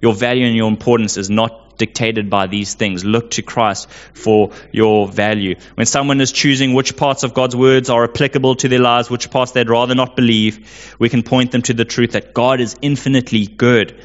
Your 0.03 0.14
value 0.14 0.46
and 0.46 0.57
your 0.57 0.68
importance 0.68 1.16
is 1.16 1.31
not 1.31 1.65
dictated 1.77 2.31
by 2.31 2.47
these 2.47 2.75
things. 2.75 3.05
Look 3.05 3.33
to 3.33 3.43
Christ 3.43 3.91
for 3.91 4.51
your 4.73 5.09
value. 5.09 5.57
When 5.75 5.87
someone 5.87 6.21
is 6.21 6.33
choosing 6.33 6.75
which 6.75 6.97
parts 6.97 7.23
of 7.23 7.35
God's 7.35 7.57
words 7.57 7.91
are 7.91 8.05
applicable 8.05 8.57
to 8.57 8.69
their 8.69 8.81
lives, 8.81 9.11
which 9.11 9.31
parts 9.31 9.53
they'd 9.53 9.71
rather 9.71 9.95
not 9.95 10.17
believe, 10.17 10.97
we 10.99 11.09
can 11.09 11.23
point 11.23 11.53
them 11.53 11.62
to 11.62 11.75
the 11.75 11.85
truth 11.85 12.12
that 12.12 12.35
God 12.35 12.61
is 12.61 12.77
infinitely 12.83 13.47
good 13.47 14.01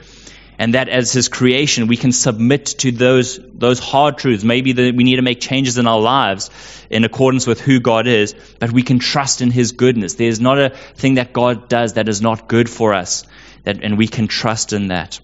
and 0.62 0.76
that 0.76 0.90
as 0.90 1.12
his 1.12 1.28
creation 1.28 1.88
we 1.88 1.98
can 1.98 2.12
submit 2.12 2.66
to 2.82 2.92
those 2.92 3.40
those 3.54 3.80
hard 3.80 4.20
truths 4.20 4.44
maybe 4.44 4.74
that 4.74 4.96
we 4.96 5.04
need 5.04 5.16
to 5.16 5.24
make 5.24 5.42
changes 5.42 5.80
in 5.80 5.88
our 5.88 6.00
lives 6.00 6.52
in 6.92 7.04
accordance 7.04 7.48
with 7.48 7.60
who 7.60 7.80
God 7.80 8.06
is 8.06 8.36
but 8.60 8.72
we 8.72 8.84
can 8.84 9.00
trust 9.00 9.42
in 9.42 9.50
his 9.50 9.72
goodness 9.72 10.14
there's 10.16 10.40
not 10.40 10.60
a 10.60 10.70
thing 10.70 11.16
that 11.16 11.34
God 11.34 11.68
does 11.68 11.94
that 11.94 12.08
is 12.08 12.22
not 12.22 12.48
good 12.48 12.70
for 12.70 12.94
us 12.94 13.26
that 13.64 13.84
and 13.84 13.98
we 13.98 14.08
can 14.08 14.28
trust 14.28 14.72
in 14.72 14.90
that 14.90 15.20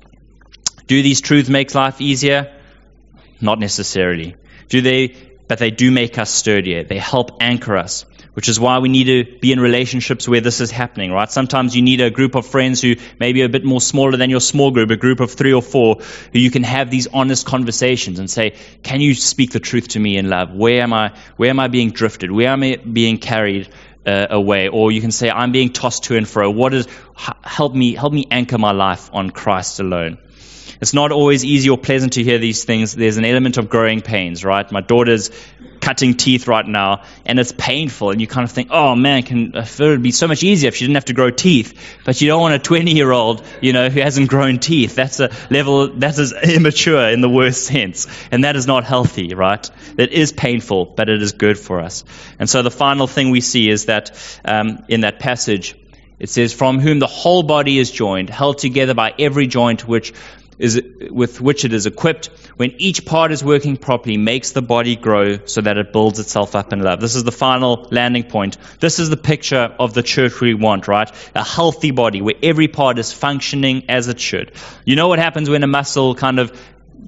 do 0.88 1.02
these 1.02 1.22
truths 1.22 1.50
make 1.50 1.74
life 1.76 2.02
easier 2.02 2.54
not 3.40 3.60
necessarily 3.60 4.36
do 4.70 4.82
they 4.82 5.16
but 5.48 5.60
they 5.60 5.72
do 5.72 5.92
make 5.92 6.18
us 6.18 6.30
sturdier 6.30 6.84
they 6.84 6.98
help 6.98 7.38
anchor 7.42 7.78
us 7.78 8.06
which 8.38 8.50
is 8.50 8.60
why 8.60 8.78
we 8.78 8.88
need 8.88 9.06
to 9.06 9.40
be 9.40 9.52
in 9.52 9.60
relationships 9.60 10.28
where 10.28 10.42
this 10.42 10.62
is 10.62 10.70
happening, 10.70 11.12
right? 11.12 11.32
Sometimes 11.32 11.76
you 11.76 11.82
need 11.82 12.02
a 12.02 12.12
group 12.12 12.36
of 12.36 12.46
friends 12.46 12.80
who 12.80 12.96
maybe 13.20 13.42
are 13.42 13.46
a 13.46 13.50
bit 13.50 13.66
more 13.66 13.82
smaller 13.82 14.16
than 14.16 14.30
your 14.30 14.40
small 14.40 14.70
group, 14.70 14.92
a 14.92 14.96
group 14.96 15.22
of 15.22 15.32
three 15.32 15.54
or 15.54 15.64
four, 15.64 15.96
who 16.34 16.38
you 16.38 16.52
can 16.52 16.62
have 16.62 16.92
these 16.92 17.08
honest 17.08 17.48
conversations 17.48 18.20
and 18.20 18.30
say, 18.30 18.54
"Can 18.84 19.02
you 19.02 19.16
speak 19.16 19.54
the 19.54 19.60
truth 19.60 19.88
to 19.94 20.00
me 20.00 20.18
in 20.18 20.30
love? 20.30 20.52
Where 20.54 20.84
am 20.84 20.94
I? 20.94 21.14
Where 21.38 21.50
am 21.50 21.60
I 21.60 21.68
being 21.68 21.90
drifted? 21.90 22.32
Where 22.32 22.50
am 22.50 22.62
I 22.62 22.76
being 22.76 23.18
carried?" 23.18 23.70
Uh, 24.06 24.28
away, 24.30 24.70
or 24.70 24.90
you 24.90 25.02
can 25.02 25.12
say, 25.12 25.30
"I'm 25.30 25.52
being 25.52 25.74
tossed 25.74 26.04
to 26.04 26.16
and 26.16 26.26
fro. 26.26 26.50
What 26.52 26.76
is 26.76 26.88
help 27.42 27.74
me? 27.74 27.96
Help 27.96 28.14
me 28.14 28.28
anchor 28.30 28.60
my 28.60 28.72
life 28.72 29.10
on 29.12 29.32
Christ 29.32 29.80
alone." 29.80 30.20
It's 30.82 30.94
not 30.94 31.12
always 31.12 31.44
easy 31.44 31.70
or 31.70 31.78
pleasant 31.78 32.14
to 32.14 32.24
hear 32.24 32.38
these 32.38 32.64
things. 32.66 32.94
There's 32.94 33.18
an 33.18 33.26
element 33.26 33.58
of 33.58 33.70
growing 33.70 34.02
pains, 34.02 34.44
right? 34.46 34.72
My 34.72 34.82
daughter's 34.82 35.32
cutting 35.82 36.16
teeth 36.16 36.48
right 36.48 36.68
now, 36.68 37.04
and 37.26 37.40
it's 37.40 37.52
painful, 37.52 38.12
and 38.12 38.20
you 38.20 38.28
kind 38.28 38.44
of 38.44 38.52
think, 38.52 38.70
oh 38.72 38.96
man, 38.96 39.24
can, 39.24 39.56
it 39.56 39.80
would 39.80 40.04
be 40.04 40.12
so 40.12 40.28
much 40.28 40.44
easier 40.44 40.68
if 40.68 40.76
she 40.76 40.84
didn't 40.84 40.96
have 40.96 41.06
to 41.06 41.14
grow 41.14 41.30
teeth. 41.30 41.98
But 42.06 42.20
you 42.20 42.28
don't 42.28 42.42
want 42.42 42.56
a 42.56 42.60
20 42.60 42.92
year 42.92 43.12
old, 43.12 43.44
you 43.62 43.74
know, 43.74 43.90
who 43.90 44.02
hasn't 44.02 44.30
grown 44.30 44.60
teeth. 44.60 44.96
That's 44.96 45.20
a 45.20 45.32
level, 45.50 45.88
that 46.00 46.18
is 46.18 46.34
immature 46.34 47.10
in 47.10 47.22
the 47.22 47.30
worst 47.30 47.66
sense. 47.66 48.08
And 48.32 48.44
that 48.44 48.56
is 48.56 48.68
not 48.68 48.84
healthy, 48.84 49.34
right? 49.34 49.70
It 49.98 50.12
is 50.12 50.32
painful, 50.32 50.86
but 50.86 51.10
it 51.10 51.22
is 51.22 51.32
good 51.32 51.58
for 51.58 51.80
us. 51.80 52.04
And 52.38 52.50
so 52.50 52.62
the 52.62 52.72
final 52.72 53.08
thing 53.08 53.30
we 53.32 53.42
see 53.42 53.70
is 53.70 53.86
that 53.86 54.12
um, 54.44 54.84
in 54.90 55.02
that 55.02 55.20
passage, 55.20 55.76
it 56.20 56.30
says, 56.30 56.54
From 56.54 56.80
whom 56.80 57.00
the 57.00 57.08
whole 57.08 57.44
body 57.44 57.78
is 57.78 57.92
joined, 57.92 58.30
held 58.30 58.58
together 58.58 58.94
by 58.94 59.14
every 59.20 59.48
joint 59.48 59.88
which 59.88 60.14
is, 60.60 60.82
with 61.10 61.40
which 61.40 61.66
it 61.66 61.74
is 61.74 61.86
equipped, 61.86 62.28
when 62.56 62.74
each 62.78 63.06
part 63.06 63.32
is 63.32 63.44
working 63.44 63.78
properly, 63.78 64.18
makes 64.18 64.52
the 64.52 64.62
body 64.62 64.96
grow 64.96 65.46
so 65.46 65.62
that 65.62 65.78
it 65.78 65.94
builds 65.94 66.20
itself 66.20 66.56
up 66.56 66.74
in 66.74 66.80
love. 66.80 67.00
This 67.00 67.16
is 67.16 67.24
the 67.24 67.32
final 67.32 67.88
landing 67.92 68.24
point. 68.24 68.58
This 68.80 69.00
is 69.00 69.10
the 69.10 69.18
picture 69.18 69.76
of 69.80 69.94
the 69.94 70.04
church 70.04 70.42
we 70.42 70.54
want, 70.54 70.88
right? 70.88 71.12
A 71.36 71.44
healthy 71.44 71.92
body 71.92 72.22
where 72.22 72.36
every 72.42 72.68
part 72.68 72.98
is 73.00 73.14
functioning 73.14 73.86
as 73.90 74.08
it 74.08 74.20
should. 74.20 74.52
You 74.86 74.96
know 74.96 75.08
what 75.08 75.20
happens 75.20 75.50
when 75.50 75.64
a 75.64 75.68
muscle 75.68 76.16
kind 76.16 76.40
of 76.40 76.52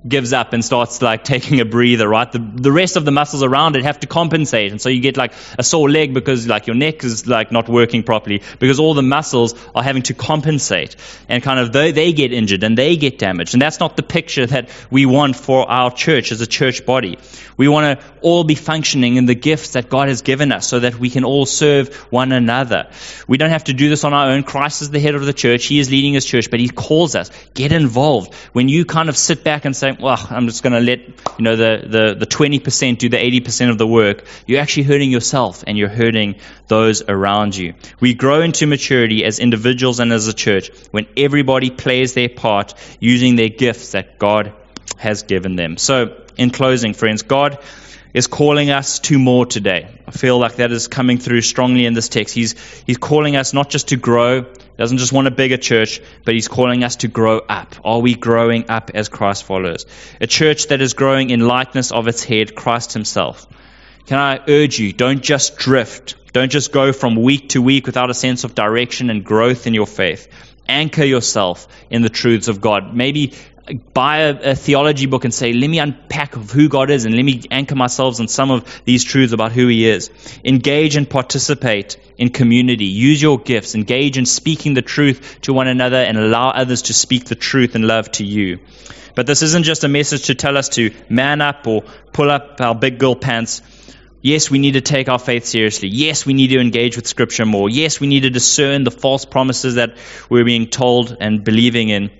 gives 0.07 0.33
up 0.33 0.53
and 0.53 0.63
starts 0.63 1.01
like 1.01 1.23
taking 1.23 1.59
a 1.59 1.65
breather, 1.65 2.07
right? 2.07 2.31
The, 2.31 2.39
the 2.39 2.71
rest 2.71 2.95
of 2.95 3.05
the 3.05 3.11
muscles 3.11 3.43
around 3.43 3.75
it 3.75 3.83
have 3.83 3.99
to 4.01 4.07
compensate. 4.07 4.71
And 4.71 4.81
so 4.81 4.89
you 4.89 5.01
get 5.01 5.17
like 5.17 5.33
a 5.57 5.63
sore 5.63 5.89
leg 5.89 6.13
because 6.13 6.47
like 6.47 6.67
your 6.67 6.75
neck 6.75 7.03
is 7.03 7.27
like 7.27 7.51
not 7.51 7.67
working 7.67 8.03
properly 8.03 8.41
because 8.59 8.79
all 8.79 8.93
the 8.93 9.03
muscles 9.03 9.55
are 9.75 9.83
having 9.83 10.03
to 10.03 10.13
compensate 10.13 10.95
and 11.27 11.43
kind 11.43 11.59
of 11.59 11.71
they, 11.71 11.91
they 11.91 12.13
get 12.13 12.31
injured 12.33 12.63
and 12.63 12.77
they 12.77 12.97
get 12.97 13.19
damaged. 13.19 13.53
And 13.53 13.61
that's 13.61 13.79
not 13.79 13.97
the 13.97 14.03
picture 14.03 14.45
that 14.45 14.69
we 14.89 15.05
want 15.05 15.35
for 15.35 15.69
our 15.69 15.91
church 15.91 16.31
as 16.31 16.41
a 16.41 16.47
church 16.47 16.85
body. 16.85 17.17
We 17.57 17.67
want 17.67 17.99
to 17.99 18.05
all 18.21 18.43
be 18.43 18.55
functioning 18.55 19.17
in 19.17 19.25
the 19.25 19.35
gifts 19.35 19.73
that 19.73 19.89
God 19.89 20.07
has 20.07 20.21
given 20.21 20.51
us 20.51 20.67
so 20.67 20.79
that 20.79 20.95
we 20.95 21.09
can 21.09 21.25
all 21.25 21.45
serve 21.45 21.93
one 22.09 22.31
another. 22.31 22.89
We 23.27 23.37
don't 23.37 23.49
have 23.49 23.65
to 23.65 23.73
do 23.73 23.89
this 23.89 24.03
on 24.03 24.13
our 24.13 24.29
own. 24.29 24.43
Christ 24.43 24.81
is 24.81 24.91
the 24.91 24.99
head 24.99 25.15
of 25.15 25.25
the 25.25 25.33
church. 25.33 25.65
He 25.65 25.79
is 25.79 25.91
leading 25.91 26.13
his 26.13 26.25
church, 26.25 26.49
but 26.49 26.59
he 26.59 26.69
calls 26.69 27.15
us, 27.15 27.31
get 27.53 27.71
involved. 27.71 28.33
When 28.53 28.69
you 28.69 28.85
kind 28.85 29.09
of 29.09 29.17
sit 29.17 29.43
back 29.43 29.65
and 29.65 29.75
say, 29.79 29.97
well, 29.99 30.17
I'm 30.29 30.47
just 30.47 30.63
going 30.63 30.73
to 30.73 30.79
let, 30.79 30.99
you 30.99 31.43
know, 31.43 31.55
the, 31.55 31.83
the, 31.87 32.15
the 32.19 32.27
20% 32.27 32.97
do 32.97 33.09
the 33.09 33.17
80% 33.17 33.69
of 33.69 33.77
the 33.77 33.87
work, 33.87 34.25
you're 34.45 34.61
actually 34.61 34.83
hurting 34.83 35.11
yourself 35.11 35.63
and 35.65 35.77
you're 35.77 35.89
hurting 35.89 36.35
those 36.67 37.01
around 37.01 37.55
you. 37.55 37.73
We 37.99 38.13
grow 38.13 38.41
into 38.41 38.67
maturity 38.67 39.25
as 39.25 39.39
individuals 39.39 39.99
and 39.99 40.11
as 40.11 40.27
a 40.27 40.33
church 40.33 40.71
when 40.91 41.07
everybody 41.17 41.69
plays 41.69 42.13
their 42.13 42.29
part 42.29 42.73
using 42.99 43.35
their 43.35 43.49
gifts 43.49 43.93
that 43.93 44.19
God 44.19 44.53
has 44.97 45.23
given 45.23 45.55
them. 45.55 45.77
So, 45.77 46.25
in 46.37 46.51
closing, 46.51 46.93
friends, 46.93 47.23
God 47.23 47.59
is 48.13 48.27
calling 48.27 48.69
us 48.69 48.99
to 48.99 49.19
more 49.19 49.45
today. 49.45 49.87
I 50.07 50.11
feel 50.11 50.39
like 50.39 50.55
that 50.55 50.71
is 50.71 50.87
coming 50.87 51.17
through 51.17 51.41
strongly 51.41 51.85
in 51.85 51.93
this 51.93 52.09
text. 52.09 52.33
He's, 52.33 52.55
he's 52.85 52.97
calling 52.97 53.35
us 53.35 53.53
not 53.53 53.69
just 53.69 53.89
to 53.89 53.97
grow, 53.97 54.45
he 54.79 54.81
doesn't 54.81 54.99
just 54.99 55.11
want 55.11 55.27
a 55.27 55.31
bigger 55.31 55.57
church, 55.57 55.99
but 56.23 56.35
he's 56.35 56.47
calling 56.47 56.85
us 56.85 56.95
to 57.03 57.09
grow 57.09 57.39
up. 57.39 57.75
Are 57.83 57.99
we 57.99 58.15
growing 58.15 58.69
up 58.69 58.91
as 58.93 59.09
Christ 59.09 59.43
followers? 59.43 59.85
A 60.21 60.25
church 60.25 60.67
that 60.67 60.79
is 60.79 60.93
growing 60.93 61.31
in 61.31 61.41
likeness 61.41 61.91
of 61.91 62.07
its 62.07 62.23
head, 62.23 62.55
Christ 62.55 62.93
himself. 62.93 63.45
Can 64.05 64.17
I 64.19 64.39
urge 64.47 64.79
you, 64.79 64.93
don't 64.93 65.21
just 65.21 65.57
drift. 65.57 66.15
Don't 66.31 66.49
just 66.49 66.71
go 66.71 66.93
from 66.93 67.17
week 67.17 67.49
to 67.49 67.61
week 67.61 67.87
without 67.87 68.09
a 68.09 68.13
sense 68.13 68.45
of 68.45 68.55
direction 68.55 69.09
and 69.09 69.25
growth 69.25 69.67
in 69.67 69.73
your 69.73 69.85
faith. 69.85 70.29
Anchor 70.65 71.03
yourself 71.03 71.67
in 71.89 72.01
the 72.01 72.07
truths 72.07 72.47
of 72.47 72.61
God. 72.61 72.95
Maybe 72.95 73.33
buy 73.73 74.17
a, 74.19 74.51
a, 74.51 74.55
theology 74.55 75.05
book 75.05 75.25
and 75.25 75.33
say, 75.33 75.53
let 75.53 75.69
me 75.69 75.79
unpack 75.79 76.33
who 76.33 76.69
God 76.69 76.89
is 76.89 77.05
and 77.05 77.15
let 77.15 77.23
me 77.23 77.43
anchor 77.51 77.75
myself 77.75 78.19
in 78.19 78.27
some 78.27 78.51
of 78.51 78.81
these 78.85 79.03
truths 79.03 79.33
about 79.33 79.51
who 79.51 79.67
He 79.67 79.87
is. 79.87 80.09
Engage 80.43 80.95
and 80.95 81.09
participate 81.09 81.97
in 82.17 82.29
community. 82.29 82.85
Use 82.85 83.21
your 83.21 83.39
gifts. 83.39 83.75
Engage 83.75 84.17
in 84.17 84.25
speaking 84.25 84.73
the 84.73 84.81
truth 84.81 85.41
to 85.41 85.53
one 85.53 85.67
another 85.67 85.97
and 85.97 86.17
allow 86.17 86.49
others 86.49 86.83
to 86.83 86.93
speak 86.93 87.25
the 87.25 87.35
truth 87.35 87.75
and 87.75 87.85
love 87.85 88.11
to 88.13 88.25
you. 88.25 88.59
But 89.15 89.27
this 89.27 89.41
isn't 89.41 89.63
just 89.63 89.83
a 89.83 89.87
message 89.87 90.27
to 90.27 90.35
tell 90.35 90.57
us 90.57 90.69
to 90.69 90.91
man 91.09 91.41
up 91.41 91.67
or 91.67 91.83
pull 92.13 92.31
up 92.31 92.61
our 92.61 92.75
big 92.75 92.99
girl 92.99 93.15
pants. 93.15 93.61
Yes, 94.21 94.51
we 94.51 94.59
need 94.59 94.73
to 94.73 94.81
take 94.81 95.07
our 95.07 95.19
faith 95.19 95.45
seriously. 95.45 95.87
Yes, 95.87 96.25
we 96.25 96.33
need 96.33 96.49
to 96.49 96.59
engage 96.59 96.97
with 96.97 97.07
Scripture 97.07 97.45
more. 97.45 97.69
Yes, 97.69 98.01
we 98.01 98.07
need 98.07 98.21
to 98.21 98.29
discern 98.29 98.83
the 98.83 98.91
false 98.91 99.23
promises 99.23 99.75
that 99.75 99.95
we're 100.29 100.43
being 100.43 100.67
told 100.67 101.15
and 101.19 101.43
believing 101.43 101.87
in. 101.87 102.11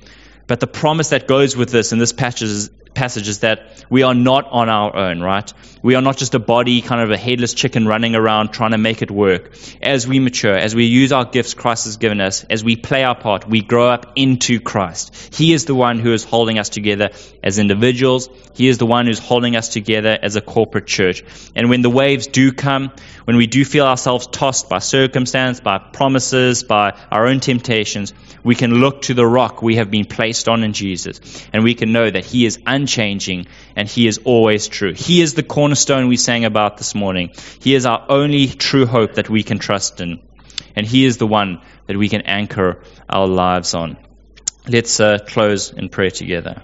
But 0.50 0.60
the 0.60 0.68
promise 0.68 1.10
that 1.10 1.28
goes 1.28 1.56
with 1.56 1.70
this 1.70 1.92
in 1.92 2.00
this 2.00 2.12
passage 2.12 2.50
is, 2.50 2.72
passage 2.96 3.28
is 3.28 3.42
that 3.42 3.86
we 3.88 4.02
are 4.02 4.16
not 4.16 4.48
on 4.50 4.68
our 4.68 4.96
own, 4.96 5.22
right? 5.22 5.54
We 5.84 5.94
are 5.94 6.02
not 6.02 6.18
just 6.18 6.34
a 6.34 6.40
body, 6.40 6.82
kind 6.82 7.02
of 7.02 7.12
a 7.12 7.18
headless 7.18 7.54
chicken 7.54 7.86
running 7.86 8.16
around 8.16 8.50
trying 8.50 8.72
to 8.72 8.80
make 8.80 9.04
it 9.04 9.12
work. 9.12 9.56
As 9.80 10.08
we 10.08 10.18
mature, 10.20 10.58
as 10.58 10.74
we 10.74 10.86
use 10.86 11.12
our 11.12 11.24
gifts 11.24 11.54
Christ 11.54 11.86
has 11.86 11.98
given 11.98 12.20
us, 12.20 12.46
as 12.46 12.64
we 12.64 12.76
play 12.76 13.04
our 13.04 13.14
part, 13.14 13.48
we 13.48 13.62
grow 13.62 13.90
up 13.90 14.14
into 14.16 14.60
Christ. 14.60 15.36
He 15.36 15.54
is 15.54 15.66
the 15.66 15.76
one 15.76 16.00
who 16.00 16.14
is 16.14 16.24
holding 16.24 16.58
us 16.58 16.70
together 16.70 17.12
as 17.44 17.60
individuals. 17.60 18.28
He 18.56 18.68
is 18.68 18.80
the 18.80 18.88
one 18.88 19.06
who's 19.06 19.20
holding 19.20 19.56
us 19.56 19.70
together 19.70 20.18
as 20.20 20.36
a 20.36 20.42
corporate 20.42 20.88
church. 20.88 21.24
And 21.56 21.70
when 21.70 21.84
the 21.84 21.92
waves 21.92 22.26
do 22.26 22.54
come, 22.54 22.92
when 23.26 23.38
we 23.38 23.46
do 23.46 23.64
feel 23.64 23.86
ourselves 23.86 24.26
tossed 24.26 24.68
by 24.68 24.80
circumstance, 24.80 25.60
by 25.60 25.78
promises, 25.78 26.64
by 26.64 27.00
our 27.12 27.28
own 27.28 27.40
temptations, 27.40 28.16
we 28.44 28.56
can 28.56 28.76
look 28.76 29.04
to 29.04 29.14
the 29.14 29.26
rock 29.26 29.62
we 29.62 29.76
have 29.76 29.92
been 29.92 30.06
placed 30.06 30.48
on 30.48 30.64
in 30.64 30.74
Jesus, 30.74 31.20
and 31.54 31.64
we 31.64 31.76
can 31.76 31.92
know 31.92 32.10
that 32.10 32.26
He 32.26 32.46
is 32.46 32.60
unchanging 32.66 33.48
and 33.76 33.88
He 33.88 34.08
is 34.08 34.20
always 34.20 34.68
true. 34.68 34.94
He 34.94 35.22
is 35.22 35.34
the 35.34 35.44
cornerstone 35.44 36.08
we 36.08 36.18
sang 36.18 36.46
about 36.46 36.78
this 36.78 36.96
morning. 36.96 37.32
He 37.60 37.76
is 37.76 37.86
our 37.86 38.06
only 38.10 38.48
true 38.48 38.86
hope 38.86 39.16
that 39.16 39.30
we 39.30 39.44
can 39.44 39.60
trust 39.60 40.02
in, 40.02 40.22
and 40.76 40.86
He 40.86 41.06
is 41.06 41.18
the 41.18 41.28
one 41.28 41.62
that 41.88 41.98
we 41.98 42.10
can 42.10 42.22
anchor 42.22 42.84
our 43.10 43.28
lives 43.28 43.74
on. 43.74 43.98
Let's 44.68 45.00
uh, 45.00 45.18
close 45.26 45.72
in 45.72 45.90
prayer 45.90 46.12
together. 46.12 46.64